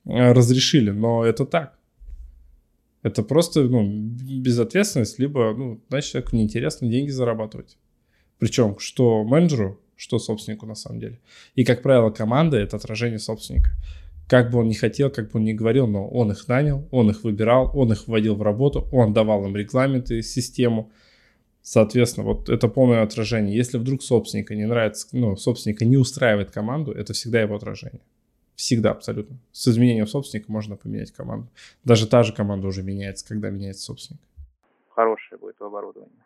[0.05, 1.79] э, разрешили, но это так.
[3.03, 7.79] Это просто, ну, безответственность, либо, ну, значит, человеку неинтересно деньги зарабатывать.
[8.39, 11.19] Причем, что менеджеру, что собственнику на самом деле.
[11.55, 13.71] И, как правило, команда— это отражение собственника.
[14.29, 17.11] Как бы он ни хотел, как бы он ни говорил, но он их нанял, он
[17.11, 20.91] их выбирал, он их вводил в работу, он давал им регламенты, систему.
[21.61, 23.55] Соответственно, вот это полное отражение.
[23.55, 28.01] Если вдруг собственника не нравится, ну, собственника не устраивает команду, это всегда его отражение.
[28.55, 29.37] Всегда, абсолютно.
[29.53, 31.49] С изменением собственника можно поменять команду.
[31.85, 34.23] Даже та же команда уже меняется, когда меняется собственник.
[34.89, 36.25] Хорошее будет оборудование.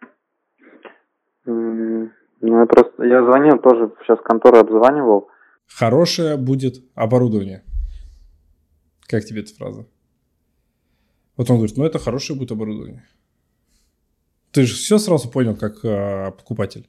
[2.47, 5.29] Ну, я просто, я звонил тоже, сейчас контору обзванивал.
[5.67, 7.65] Хорошее будет оборудование.
[9.07, 9.87] Как тебе эта фраза?
[11.39, 13.03] Вот он говорит, ну это хорошее будет оборудование.
[14.51, 16.87] Ты же все сразу понял, как э, покупатель.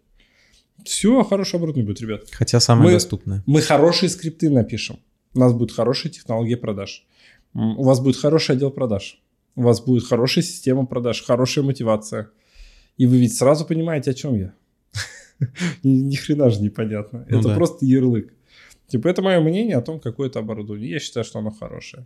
[0.84, 2.24] Все хорошее оборудование будет, ребят.
[2.34, 3.42] Хотя самое мы, доступное.
[3.46, 5.00] Мы хорошие скрипты напишем.
[5.34, 7.08] У нас будет хорошая технология продаж.
[7.54, 9.22] У вас будет хороший отдел продаж.
[9.56, 12.30] У вас будет хорошая система продаж, хорошая мотивация.
[12.98, 14.54] И вы ведь сразу понимаете, о чем я.
[15.84, 17.26] Ни хрена же непонятно.
[17.30, 17.56] Ну, это да.
[17.56, 18.34] просто ярлык.
[18.88, 20.90] Типа, это мое мнение о том, какое это оборудование.
[20.90, 22.06] Я считаю, что оно хорошее.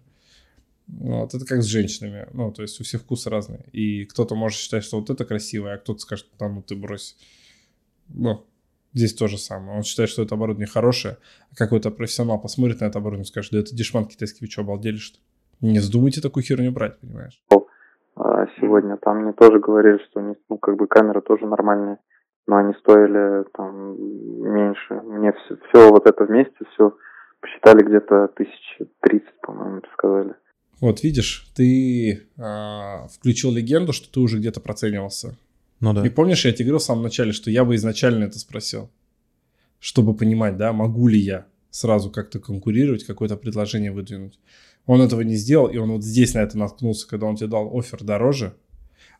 [0.87, 2.27] Вот, это как с женщинами.
[2.33, 3.65] Ну, то есть у всех вкусы разные.
[3.73, 7.15] И кто-то может считать, что вот это красивое, а кто-то скажет, да ну ты брось.
[8.07, 8.45] Ну,
[8.93, 9.77] здесь то же самое.
[9.77, 11.17] Он считает, что это оборудование хорошее,
[11.51, 14.61] а какой-то профессионал посмотрит на это оборудование и скажет, да это дешман китайский, вы что,
[14.61, 15.19] обалдели что
[15.61, 17.39] Не вздумайте такую херню брать, понимаешь?
[18.59, 18.97] сегодня.
[18.97, 21.97] Там мне тоже говорили, что у них, ну, как бы камеры тоже нормальные,
[22.49, 23.95] но они стоили там
[24.41, 24.95] меньше.
[25.05, 26.95] Мне все, все вот это вместе, все
[27.39, 30.33] посчитали где-то тысячи тридцать, по-моему, сказали.
[30.81, 35.37] Вот видишь, ты э, включил легенду, что ты уже где-то проценивался.
[35.79, 36.05] Ну да.
[36.05, 38.89] И помнишь, я тебе говорил в самом начале, что я бы изначально это спросил,
[39.79, 44.39] чтобы понимать, да, могу ли я сразу как-то конкурировать, какое-то предложение выдвинуть.
[44.87, 47.77] Он этого не сделал, и он вот здесь на это наткнулся, когда он тебе дал
[47.77, 48.55] офер дороже.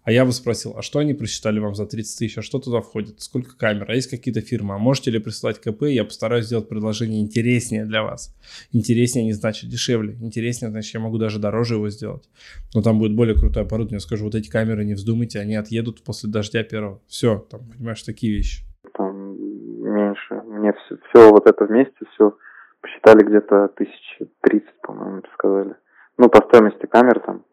[0.10, 2.82] А я бы спросил, а что они просчитали вам за 30 тысяч, а что туда
[2.82, 6.68] входит, сколько камер, а есть какие-то фирмы, а можете ли присылать КП, я постараюсь сделать
[6.68, 8.36] предложение интереснее для вас.
[8.74, 12.28] Интереснее не значит дешевле, интереснее значит я могу даже дороже его сделать.
[12.74, 16.04] Но там будет более крутое оборудование, я скажу, вот эти камеры не вздумайте, они отъедут
[16.04, 17.00] после дождя первого.
[17.06, 18.64] Все, там, понимаешь, такие вещи.
[18.96, 19.38] Там
[19.84, 22.36] меньше, мне все, все вот это вместе, все
[22.82, 25.76] посчитали где-то тысячи тридцать, по-моему, сказали.
[26.18, 27.46] Ну, по стоимости камер там,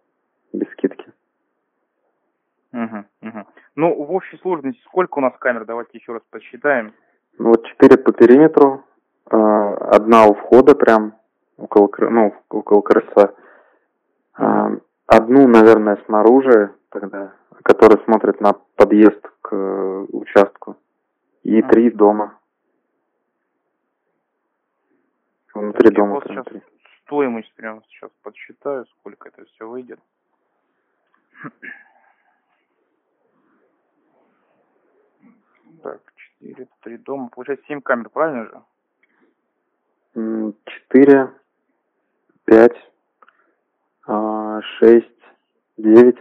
[0.54, 1.04] без скидки.
[2.76, 3.46] Угу, угу.
[3.76, 5.64] Ну, в общей сложности сколько у нас камер?
[5.64, 6.92] Давайте еще раз посчитаем.
[7.38, 8.84] Ну, вот четыре по периметру,
[9.30, 11.14] э, одна у входа прям,
[11.56, 13.32] около, ну, около крыльца.
[14.38, 20.76] Э, одну, наверное, снаружи тогда, которая смотрит на подъезд к э, участку.
[21.44, 21.68] И а.
[21.68, 22.38] три дома.
[25.54, 26.20] Внутри дома.
[26.26, 26.44] Сейчас
[27.04, 30.00] стоимость прямо сейчас подсчитаю, сколько это все выйдет.
[35.86, 36.00] Так,
[36.40, 37.28] 4, 3 дома.
[37.28, 38.62] Получается 7 камер, правильно же?
[40.88, 41.32] 4,
[42.44, 42.72] 5,
[44.80, 45.06] 6,
[45.76, 46.18] 9.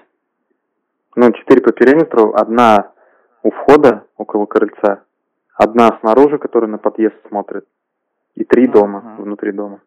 [1.15, 2.35] Ну, 4 по периметру.
[2.35, 2.91] Одна
[3.41, 5.03] у входа, около крыльца.
[5.55, 7.67] Одна снаружи, которая на подъезд смотрит.
[8.35, 9.23] И три дома, uh-huh.
[9.23, 9.81] внутри дома.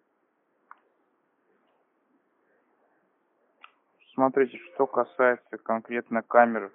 [4.14, 6.72] Смотрите, что касается конкретно камер,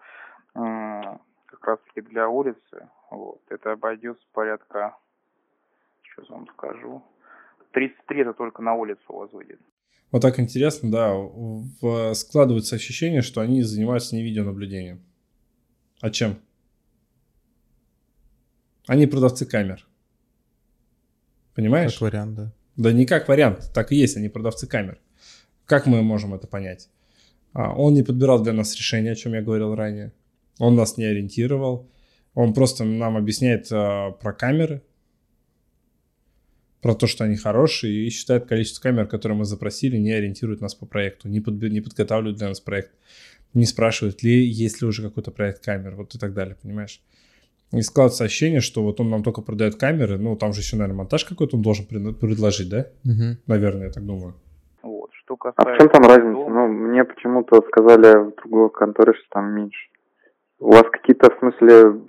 [1.64, 4.98] как раз таки для улицы, вот, это обойдется порядка,
[6.04, 7.02] сейчас вам скажу,
[7.72, 9.60] 33 это только на улицу у вас выйдет.
[10.12, 15.02] Вот так интересно, да, в, складывается ощущение, что они занимаются не видеонаблюдением.
[16.02, 16.38] А чем?
[18.86, 19.88] Они продавцы камер.
[21.56, 21.94] Понимаешь?
[21.94, 22.54] Как вариант, да.
[22.76, 25.00] Да не как вариант, так и есть, они продавцы камер.
[25.66, 26.90] Как мы можем это понять?
[27.54, 30.12] А, он не подбирал для нас решение, о чем я говорил ранее.
[30.60, 31.90] Он нас не ориентировал.
[32.34, 34.82] Он просто нам объясняет э, про камеры,
[36.82, 40.76] про то, что они хорошие, и считает количество камер, которые мы запросили, не ориентирует нас
[40.76, 42.92] по проекту, не, под, не подготавливает для нас проект,
[43.54, 47.02] не спрашивает ли, есть ли уже какой-то проект камер, вот и так далее, понимаешь?
[47.72, 50.98] И складывается ощущение, что вот он нам только продает камеры, ну, там же еще, наверное,
[50.98, 52.88] монтаж какой-то он должен предложить, да?
[53.06, 53.38] Угу.
[53.48, 54.36] Наверное, я так думаю.
[54.82, 55.72] Вот, что касается...
[55.72, 56.50] А в чем там разница?
[56.50, 59.88] Ну, мне почему-то сказали в другой конторе, что там меньше.
[60.64, 62.02] У вас какие-то, в смысле,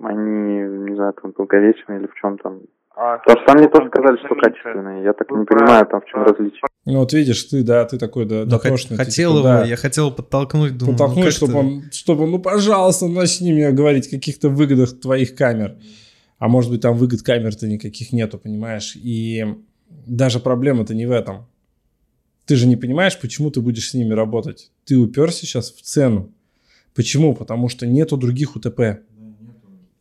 [0.00, 2.60] они, не знаю, там долговечные или в чем там?
[2.94, 5.02] А, Потому что там мне тоже сказали, что качественные.
[5.02, 6.62] Я так не понимаю, там в чем различие.
[6.84, 8.96] Ну вот видишь, ты, да, ты такой, да, дотошный.
[8.96, 9.64] Хотел типа, его, да.
[9.64, 14.10] я хотел подтолкнуть, думаю, Подтолкнуть, ну, чтобы он, чтобы, ну, пожалуйста, начни мне говорить о
[14.10, 15.74] каких-то выгодах твоих камер.
[16.38, 18.94] А может быть, там выгод камер-то никаких нету, понимаешь?
[18.94, 19.44] И
[20.06, 21.48] даже проблема-то не в этом.
[22.44, 24.70] Ты же не понимаешь, почему ты будешь с ними работать.
[24.84, 26.32] Ты уперся сейчас в цену.
[26.96, 27.34] Почему?
[27.34, 29.02] Потому что нету других УТП.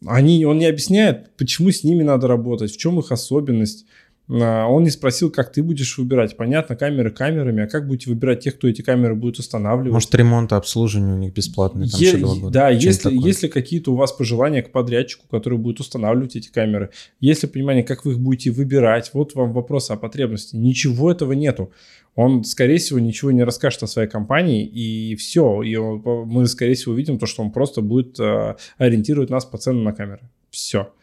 [0.08, 3.86] Они, он не объясняет, почему с ними надо работать, в чем их особенность.
[4.30, 6.36] А, он не спросил, как ты будешь выбирать.
[6.36, 9.94] Понятно, камеры камерами, а как будете выбирать тех, кто эти камеры будет устанавливать?
[9.94, 12.50] Может, ремонт и обслуживание у них бесплатное там е- года.
[12.50, 17.48] Да, если, если какие-то у вас пожелания к подрядчику, который будет устанавливать эти камеры, если
[17.48, 20.56] понимание, как вы их будете выбирать, вот вам вопрос о потребности.
[20.56, 21.72] Ничего этого нету
[22.16, 25.62] он, скорее всего, ничего не расскажет о своей компании, и все.
[25.64, 29.58] И он, мы, скорее всего, увидим то, что он просто будет э, ориентировать нас по
[29.58, 30.22] ценам на камеры.
[30.50, 30.94] Все.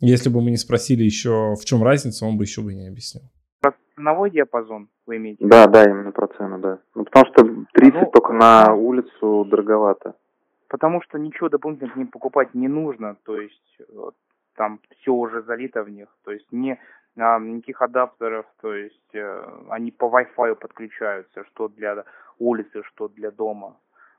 [0.00, 3.24] Если бы мы не спросили еще, в чем разница, он бы еще бы не объяснил.
[3.60, 5.44] Про ценовой диапазон вы имеете?
[5.44, 6.78] Да, да, именно про цену, да.
[6.94, 10.14] Ну, потому что 30 ну, только на улицу дороговато.
[10.68, 13.80] Потому что ничего дополнительно к ним покупать не нужно, то есть
[14.54, 16.78] там все уже залито в них, то есть не
[17.16, 22.04] а, никаких адаптеров, то есть э, они по Wi-Fi подключаются, что для
[22.38, 23.76] улицы, что для дома.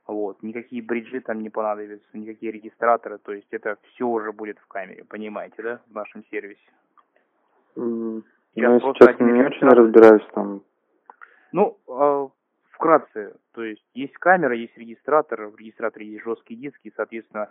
[0.10, 0.42] Вот.
[0.42, 5.04] Никакие бриджи там не понадобятся, никакие регистраторы, то есть это все уже будет в камере,
[5.04, 6.72] понимаете, да, в нашем сервисе.
[7.76, 8.24] Mm,
[8.56, 10.64] сейчас ну, сейчас не очень разбираюсь там.
[11.52, 12.28] Ну, э,
[12.72, 17.48] вкратце, то есть есть камера, есть регистратор, в регистраторе есть жесткий диск, и, соответственно,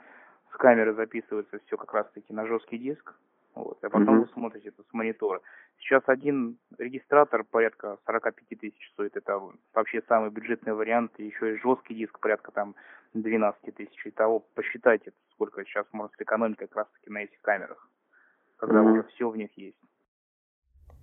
[0.53, 3.15] с камеры записывается все как раз-таки на жесткий диск,
[3.59, 4.21] Вот, а потом Мгм.
[4.21, 5.41] вы смотрите это с монитора.
[5.81, 9.17] Сейчас один регистратор порядка 45 тысяч стоит.
[9.17, 9.41] Это
[9.75, 11.13] вообще самый бюджетный вариант.
[11.19, 12.77] И еще и жесткий диск порядка там
[13.15, 14.01] 12 тысяч.
[14.05, 17.91] Итого посчитайте, сколько сейчас может сэкономить как раз таки на этих камерах.
[18.59, 18.93] Когда Мгм.
[18.93, 19.77] уже все в них есть.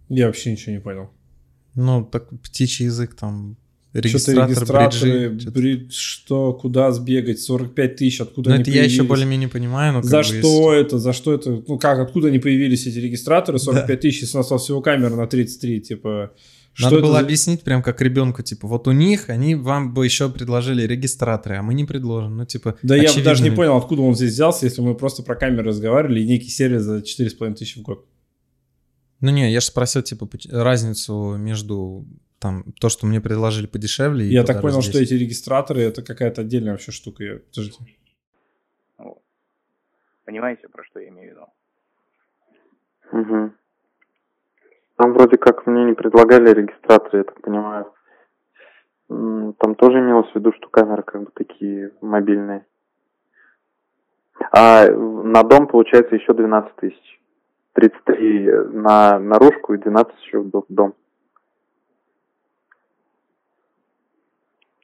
[0.08, 1.10] Я вообще ничего не понял.
[1.76, 3.58] Ну, так птичий язык там,
[4.00, 8.98] регистратор, регистраторы, бриджи, бридж, что, куда сбегать, 45 тысяч, откуда Ну, они это я еще
[8.98, 9.10] появились?
[9.10, 12.86] более-менее понимаю, но За что если- это, за что это, ну как, откуда они появились
[12.88, 16.32] эти регистраторы, 45 тысяч, если у нас всего камер на 33, типа,
[16.74, 20.04] что Надо было за- объяснить прям как ребенку, типа, вот у них, они вам бы
[20.04, 22.36] еще предложили регистраторы, а мы не предложим.
[22.36, 23.56] Ну, типа, Да я бы даже не очевидными.
[23.56, 27.02] понял, откуда он здесь взялся, если мы просто про камеры разговаривали и некий сервис за
[27.02, 28.06] 4,5 тысячи в год.
[29.22, 32.06] Ну не, я же спросил, типа, разницу между
[32.40, 34.26] там то, что мне предложили подешевле.
[34.26, 35.12] Я так понял, что здесь.
[35.12, 37.24] эти регистраторы это какая-то отдельная вообще штука.
[37.24, 37.78] Я- Подождите.
[38.98, 39.20] Вот.
[40.26, 41.48] Понимаете, про что я имею в виду?
[43.12, 43.56] Мгм.
[44.98, 47.92] Там вроде как мне не предлагали регистраторы, я так понимаю.
[49.08, 52.66] Там тоже имелось в виду, что камеры как бы такие мобильные.
[54.52, 57.22] А на дом получается еще 12 тысяч.
[57.74, 60.96] 33 на наружку и 12 еще в до- дом.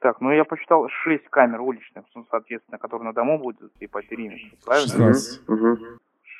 [0.01, 4.01] Так, ну я посчитал 6 камер уличных, ну, соответственно, которые на дому будут и по
[4.01, 5.13] периметру, правильно?
[5.13, 5.41] 16.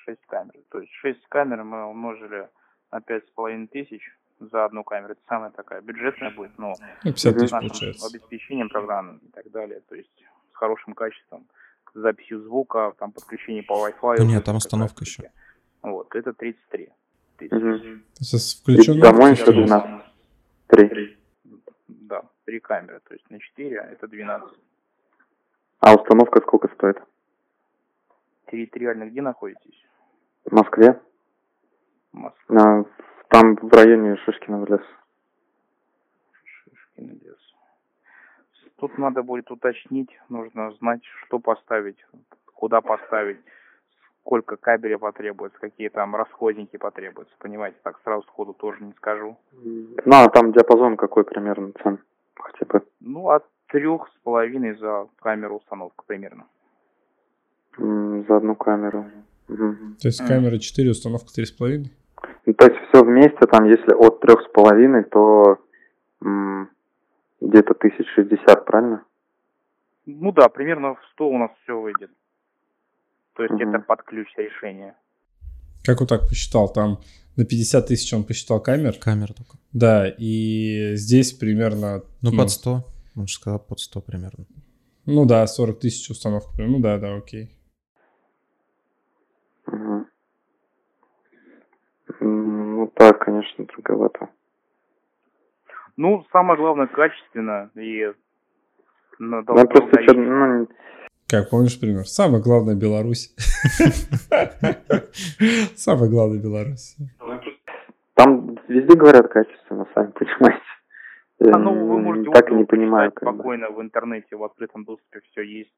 [0.06, 0.54] 6 камер.
[0.70, 2.50] То есть 6 камер мы умножили
[2.92, 4.02] на 5,5 тысяч
[4.40, 5.14] за одну камеру.
[5.14, 8.08] Это самая такая бюджетная будет, но ну, 50 тысяч получается.
[8.08, 9.82] обеспечением программы и так далее.
[9.88, 10.10] То есть
[10.54, 11.46] с хорошим качеством,
[11.94, 14.16] с записью звука, там подключение по Wi-Fi.
[14.18, 15.30] Ну нет, там установка еще.
[15.84, 16.90] Вот, это 33
[17.38, 17.54] тысячи.
[17.54, 18.02] Угу.
[18.16, 19.00] Сейчас включен.
[19.00, 20.02] Домой еще 12.
[20.68, 21.11] 3
[22.52, 23.00] три камеры.
[23.08, 24.50] То есть на 4 это 12.
[25.80, 27.02] А установка сколько стоит?
[28.52, 29.88] Территориально где находитесь?
[30.44, 31.00] В Москве?
[32.12, 32.84] Москва, А,
[33.30, 34.82] Там в районе Шишкина лес.
[36.44, 37.38] Шишкин лес.
[38.76, 42.06] Тут надо будет уточнить, нужно знать, что поставить,
[42.54, 43.40] куда поставить,
[44.20, 47.34] сколько кабеля потребуется, какие там расходники потребуются.
[47.38, 49.38] Понимаете, так сразу сходу тоже не скажу.
[49.54, 52.00] Ну, а там диапазон какой примерно цен?
[52.36, 52.86] Хотя бы.
[53.00, 56.46] Ну, от трех с половиной за камеру установка примерно.
[57.78, 59.06] За одну камеру.
[59.48, 61.86] То есть камера 4, установка 3,5.
[62.46, 65.58] Ну, то есть все вместе, там, если от трех с половиной, то
[66.24, 66.70] м,
[67.40, 69.04] где-то тысяч шестьдесят, правильно?
[70.06, 72.12] Ну да, примерно в 100 у нас все выйдет.
[73.34, 73.70] То есть Мгм.
[73.76, 74.96] это под ключ решения.
[75.84, 76.72] Как вот так посчитал?
[76.72, 76.98] Там
[77.36, 78.98] на 50 тысяч он посчитал камер.
[79.00, 79.58] Камера только.
[79.74, 82.04] Да, и здесь примерно...
[82.22, 82.86] Ну, под 100.
[83.16, 84.46] Он же сказал под 100 примерно.
[85.06, 86.62] Ну да, 40 тысяч установка.
[86.62, 87.52] Ну да, да, окей.
[92.20, 94.30] Ну так, конечно, дороговато.
[95.98, 98.12] Ну, самое главное, качественно и
[99.20, 100.18] на Ну, просто долговечность.
[100.18, 100.68] ну,
[101.28, 102.08] Как, помнишь пример?
[102.08, 103.34] Самое главное Беларусь.
[105.76, 106.96] Самое главное Беларусь.
[108.24, 110.62] Там везде говорят качественно, сами понимаете.
[111.54, 113.12] А ну, вы можете так и не понимаю.
[113.12, 113.34] Как бы.
[113.34, 115.74] спокойно в интернете, в открытом доступе все есть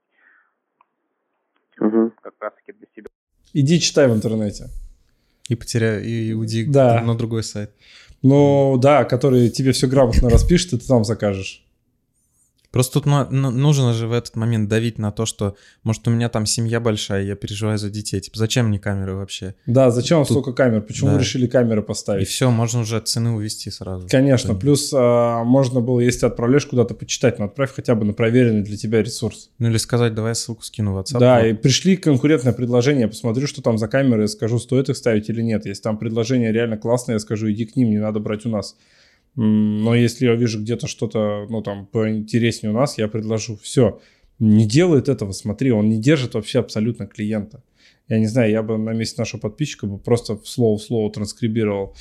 [1.79, 2.11] Мгм.
[2.21, 3.07] как раз таки для себя.
[3.53, 4.65] Иди читай в интернете.
[5.49, 7.01] И потеряй, и уйди Да.
[7.01, 7.71] на другой сайт.
[8.21, 11.65] Ну да, который тебе все грамотно распишет, и ты там закажешь.
[12.73, 16.27] Просто тут ну, нужно же в этот момент давить на то, что, может, у меня
[16.27, 18.19] там семья большая, я переживаю за детей.
[18.19, 19.53] Типа, зачем мне камеры вообще?
[19.67, 20.81] Да, зачем вам Тут- столько камер?
[20.81, 21.13] Почему да.
[21.13, 22.27] вы решили камеры И поставить?
[22.27, 24.07] все, можно уже от цены увести сразу.
[24.09, 28.13] Конечно, плюс а, можно было, если ты отправляешь куда-то почитать, но отправь хотя бы на
[28.13, 29.51] проверенный для тебя ресурс.
[29.59, 31.19] Ну или сказать, давай я ссылку скину в WhatsApp.
[31.19, 31.45] да, Вот.
[31.45, 35.43] и пришли конкурентное предложение, я посмотрю, что там за камеры, скажу, стоит их ставить или
[35.43, 35.67] нет.
[35.67, 38.75] Если там предложение реально классное, я скажу, иди к ним, не надо брать у нас.
[39.35, 43.57] Но если я вижу где-то что-то, ну там, поинтереснее у нас, я предложу.
[43.57, 43.99] Все,
[44.39, 47.63] не делает этого, смотри, он не держит вообще абсолютно клиента.
[48.07, 51.95] Я не знаю, я бы на месте нашего подписчика бы просто слово в слово транскрибировал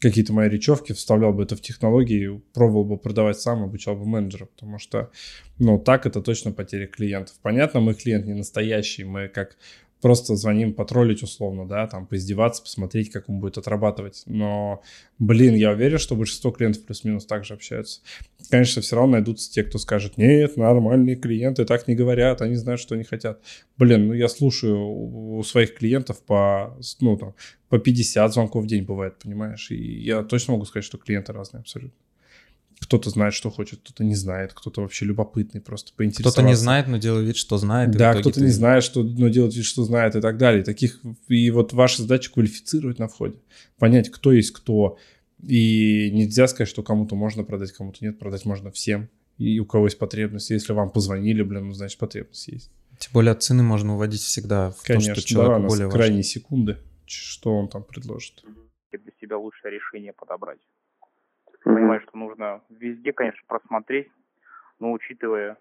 [0.00, 4.46] какие-то мои речевки, вставлял бы это в технологии, пробовал бы продавать сам, обучал бы менеджера,
[4.46, 5.10] потому что,
[5.58, 7.34] ну, так это точно потеря клиентов.
[7.42, 9.56] Понятно, мы клиент не настоящий, мы как
[10.00, 14.22] просто звоним потроллить условно, да, там, поиздеваться, посмотреть, как он будет отрабатывать.
[14.26, 14.82] Но,
[15.18, 18.00] блин, я уверен, что большинство клиентов плюс-минус так же общаются.
[18.50, 22.80] Конечно, все равно найдутся те, кто скажет, нет, нормальные клиенты так не говорят, они знают,
[22.80, 23.40] что они хотят.
[23.76, 27.34] Блин, ну я слушаю у своих клиентов по, ну, там,
[27.68, 29.70] по 50 звонков в день бывает, понимаешь?
[29.70, 31.98] И я точно могу сказать, что клиенты разные абсолютно.
[32.80, 36.40] Кто-то знает, что хочет, кто-то не знает, кто-то вообще любопытный, просто поинтересоваться.
[36.40, 37.90] Кто-то не знает, но делает вид, что знает.
[37.90, 38.46] Да, кто-то ты...
[38.46, 40.62] не знает, что, но делает вид, что знает и так далее.
[40.62, 43.38] Таких, и вот ваша задача квалифицировать на входе,
[43.78, 44.96] понять, кто есть кто.
[45.42, 49.08] И нельзя сказать, что кому-то можно продать, кому-то нет, продать можно всем.
[49.38, 50.50] И у кого есть потребность.
[50.50, 52.70] Если вам позвонили, блин, ну, значит, потребность есть.
[52.98, 55.98] Тем более от цены можно уводить всегда в Конечно, то, что человеку да, более важно.
[55.98, 58.44] крайние секунды, что он там предложит.
[58.90, 60.58] Для себя лучшее решение подобрать.
[61.68, 64.08] Понимаю, что нужно везде, конечно, просмотреть,
[64.78, 65.58] но учитывая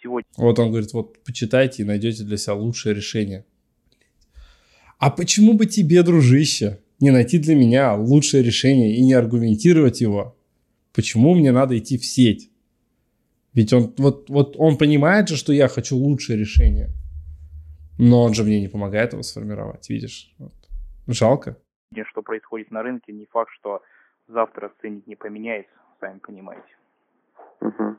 [0.00, 0.24] сегодня...
[0.36, 3.44] Вот он говорит, вот почитайте и найдете для себя лучшее решение.
[5.00, 10.36] А почему бы тебе, дружище, не найти для меня лучшее решение и не аргументировать его?
[10.94, 12.52] Почему мне надо идти в сеть?
[13.52, 16.90] Ведь он, вот, вот он понимает же, что я хочу лучшее решение.
[17.98, 20.32] Но он же мне не помогает его сформировать, видишь?
[20.38, 20.54] Вот.
[21.08, 21.58] Жалко.
[22.12, 23.82] Что происходит на рынке, не факт, что
[24.28, 26.68] завтра ценник не поменяется, сами понимаете.
[27.60, 27.96] Угу.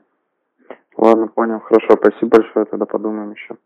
[0.96, 1.60] Ладно, понял.
[1.60, 3.56] Хорошо, спасибо большое, тогда подумаем еще.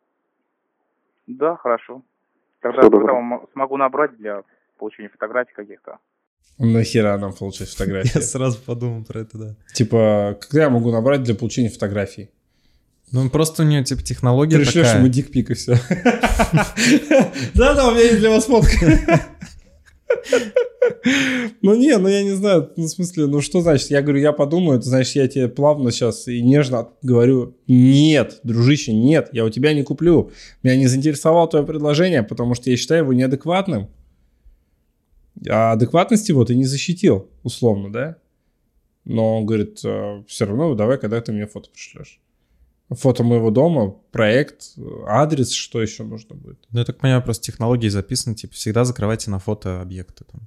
[1.27, 2.03] Да, хорошо.
[2.61, 4.43] Тогда Всего когда вам смогу набрать для
[4.79, 5.99] получения фотографий каких-то.
[6.59, 8.12] Нахера нам получать фотографии?
[8.15, 9.55] Я сразу подумал про это, да.
[9.75, 12.31] Типа, когда я могу набрать для получения фотографий?
[13.12, 14.99] Ну, просто у нее, типа, технология Пришлешь такая.
[15.01, 15.73] ему дикпик и все.
[17.55, 19.21] Да-да, у меня есть для вас фотка.
[21.62, 24.32] Ну не, ну я не знаю, ну в смысле, ну что значит, я говорю, я
[24.32, 29.51] подумаю, ты знаешь, я тебе плавно сейчас и нежно говорю, нет, дружище, нет, я у
[29.51, 30.30] тебя не куплю.
[30.62, 33.89] Меня не заинтересовало твое предложение, потому что я считаю его неадекватным.
[35.49, 38.16] А адекватность его ты не защитил, условно, да?
[39.05, 42.20] Но он говорит, все равно давай, когда ты мне фото пришлешь.
[42.91, 44.74] Фото моего дома, проект,
[45.07, 46.59] адрес, что еще нужно будет.
[46.70, 50.43] Ну, я так понимаю, просто технологии записаны, типа, всегда закрывайте на фото объекты там.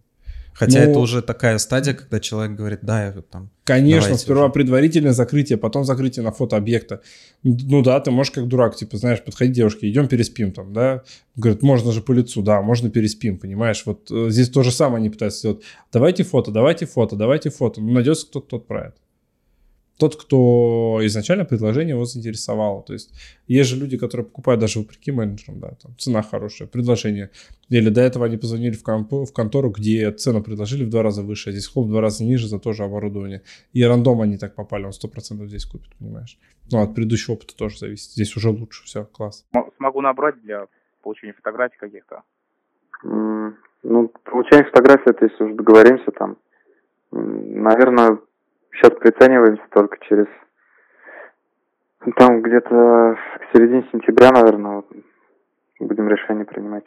[0.58, 3.52] Хотя Ну- это уже такая стадия, когда человек говорит, да, я там...
[3.64, 4.54] Конечно, сперва уже.
[4.54, 7.02] предварительное закрытие, потом закрытие на фото объекта.
[7.44, 11.04] Ну да, ты можешь как дурак, типа, знаешь, подходить девушке, идем переспим там, да?
[11.36, 13.84] Говорит, можно же по лицу, да, можно переспим, понимаешь?
[13.86, 15.62] Вот э, здесь то же самое они пытаются сделать.
[15.94, 17.80] Давайте фото, давайте фото, давайте фото.
[17.80, 18.96] Ну, найдется кто-то, тот отправит.
[19.98, 22.84] Тот, кто изначально предложение его заинтересовало.
[22.84, 23.12] То есть
[23.48, 27.32] есть же люди, которые покупают даже вопреки менеджерам, да, там цена хорошая, предложение.
[27.70, 31.24] Или до этого они позвонили в, компо- в контору, где цену предложили в два раза
[31.24, 33.42] выше, а здесь хлоп в два раза ниже за то же оборудование.
[33.74, 36.38] И рандом они так попали, он 100% здесь купит, понимаешь?
[36.72, 38.12] Ну, от предыдущего опыта тоже зависит.
[38.12, 39.46] Здесь уже лучше, все, класс.
[39.78, 40.68] Смогу набрать для
[41.02, 42.22] получения фотографий каких-то.
[43.04, 46.38] М, Ну, получение фотографии, это если уже договоримся там,
[47.12, 48.18] наверное,
[48.78, 50.28] сейчас прицениваемся только через
[52.06, 54.88] ну, там где-то к середине сентября, наверное, вот,
[55.80, 56.86] будем решение принимать.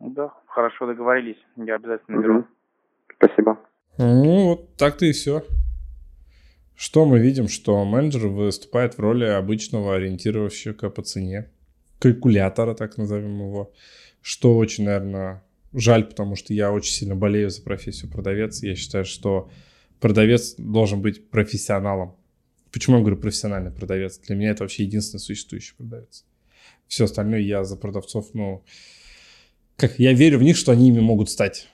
[0.00, 1.38] Ну да, хорошо договорились.
[1.56, 2.34] Я обязательно наберу.
[2.34, 2.46] Мгм.
[3.16, 3.58] Спасибо.
[3.98, 5.44] Ну, вот так-то и все.
[6.74, 7.48] Что мы видим?
[7.48, 11.50] Что менеджер выступает в роли обычного ориентировщика по цене.
[11.98, 13.72] Калькулятора, так назовем его.
[14.22, 15.42] Что очень, наверное,
[15.74, 18.62] жаль, потому что я очень сильно болею за профессию продавец.
[18.62, 19.50] Я считаю, что
[20.00, 22.16] продавец должен быть профессионалом.
[22.72, 24.18] Почему я говорю профессиональный продавец?
[24.18, 26.24] Для меня это вообще единственный существующий продавец.
[26.86, 28.64] Все остальное я за продавцов, ну,
[29.76, 31.68] как я верю в них, что они ими могут стать.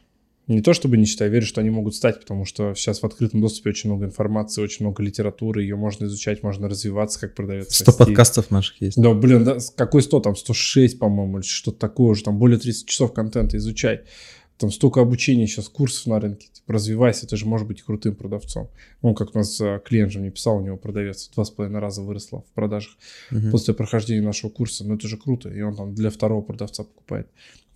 [0.47, 3.41] Не то чтобы не считаю, верю, что они могут стать, потому что сейчас в открытом
[3.41, 7.75] доступе очень много информации, очень много литературы, ее можно изучать, можно развиваться как продавец.
[7.75, 8.05] Сто расти.
[8.05, 9.01] подкастов наших есть.
[9.01, 12.87] Да, блин, да, какой 100, там 106, по-моему, или что-то такое уже, там более 30
[12.87, 14.03] часов контента изучай.
[14.59, 16.49] Там столько обучения сейчас, курсов на рынке.
[16.51, 18.71] Типа, развивайся, ты же можешь быть крутым продавцом.
[19.03, 21.51] Он, как у нас э, клиент же мне писал, у него продавец в два с
[21.51, 22.97] половиной раза выросло в продажах
[23.31, 23.51] Мгм.
[23.51, 24.85] после прохождения нашего курса.
[24.85, 25.51] Ну, это же круто.
[25.51, 27.29] И он там для второго продавца покупает.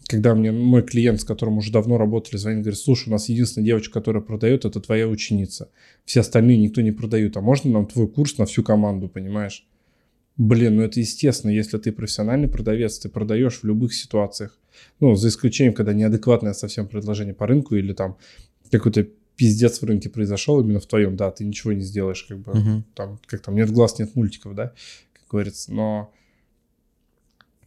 [0.06, 3.66] Когда мне мой клиент, с которым уже давно работали, звонит, говорит, слушай, у нас единственная
[3.66, 5.68] девочка, которая продает, это твоя ученица.
[6.06, 7.36] Все остальные никто не продают.
[7.36, 9.66] А можно нам твой курс на всю команду, понимаешь?
[10.36, 14.58] Блин, ну это естественно, если ты профессиональный продавец, ты продаешь в любых ситуациях.
[15.00, 18.16] Ну, за исключением, когда неадекватное совсем предложение по рынку или там
[18.70, 19.06] какой-то
[19.36, 22.84] пиздец в рынке произошел именно в твоем, да, ты ничего не сделаешь, как бы Мгм.
[22.94, 24.72] там, как там, нет глаз, нет мультиков, да,
[25.14, 26.12] как говорится, но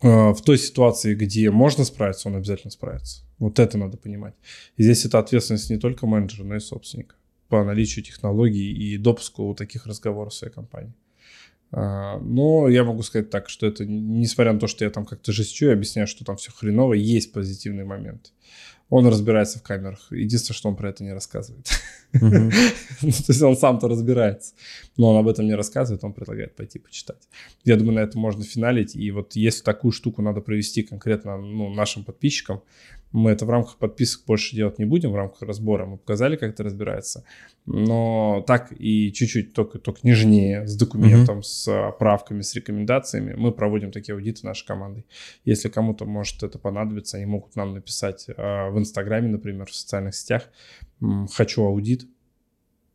[0.01, 3.23] э, в той ситуации, где можно справиться, он обязательно справится.
[3.39, 4.35] Вот это надо понимать.
[4.77, 7.15] И здесь это ответственность не только менеджера, но и собственника
[7.47, 10.93] по наличию технологий и допуску таких разговоров в своей компании.
[11.75, 15.31] А, Но я могу сказать так, что это, несмотря на то, что я там как-то
[15.31, 18.31] жестчу и объясняю, что там все хреново, есть позитивный момент.
[18.89, 20.11] Он разбирается в камерах.
[20.11, 21.67] Единственное, что он про это не рассказывает.
[23.01, 24.53] Ну, То есть он сам-то разбирается.
[24.97, 27.27] Но он об этом не рассказывает, он предлагает пойти почитать.
[27.63, 28.95] Я думаю, на этом можно финалить.
[28.95, 32.61] И вот если такую штуку надо провести конкретно ну, нашим подписчикам,
[33.13, 35.85] Мы это в рамках подписок больше делать не будем, в рамках разбора.
[35.85, 37.23] Мы показали, как это разбирается.
[37.65, 41.43] Но так и чуть-чуть только, только нежнее, с документом, mm-hmm.
[41.43, 45.05] с правками, с рекомендациями мы проводим такие аудиты нашей командой.
[45.45, 50.15] Если кому-то может это понадобиться, они могут нам написать э, в Инстаграме, например, в социальных
[50.15, 50.49] сетях
[51.31, 52.07] «хочу аудит»,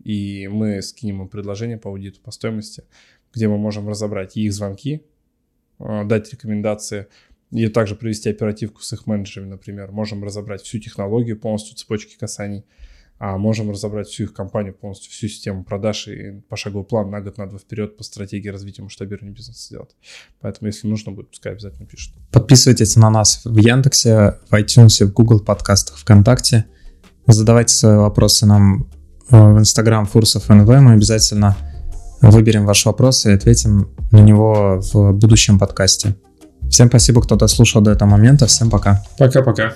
[0.02, 2.84] и мы скинем им предложение по аудиту по стоимости,
[3.32, 5.02] где мы можем разобрать их звонки,
[5.78, 7.06] э, дать рекомендации,
[7.50, 9.90] и также провести оперативку с их менеджерами, например.
[9.90, 12.64] Можем разобрать всю технологию, полностью цепочки касаний,
[13.18, 17.38] а можем разобрать всю их компанию, полностью всю систему продаж и пошаговый план на год,
[17.38, 19.96] на два вперед по стратегии развития масштабирования бизнеса сделать.
[20.40, 22.14] Поэтому, если нужно будет, пускай обязательно пишут.
[22.30, 26.66] Подписывайтесь на нас в Яндексе, в iTunes, в Google подкастах, ВКонтакте.
[27.26, 28.88] Задавайте свои вопросы нам
[29.30, 30.68] э, в Instagram Фурсов НВ.
[30.68, 31.56] Мы обязательно
[32.20, 36.14] выберем ваш вопрос и ответим на него в будущем подкасте.
[36.70, 38.46] Всем спасибо, кто дослушал до этого момента.
[38.46, 39.02] Всем пока.
[39.18, 39.74] Пока-пока.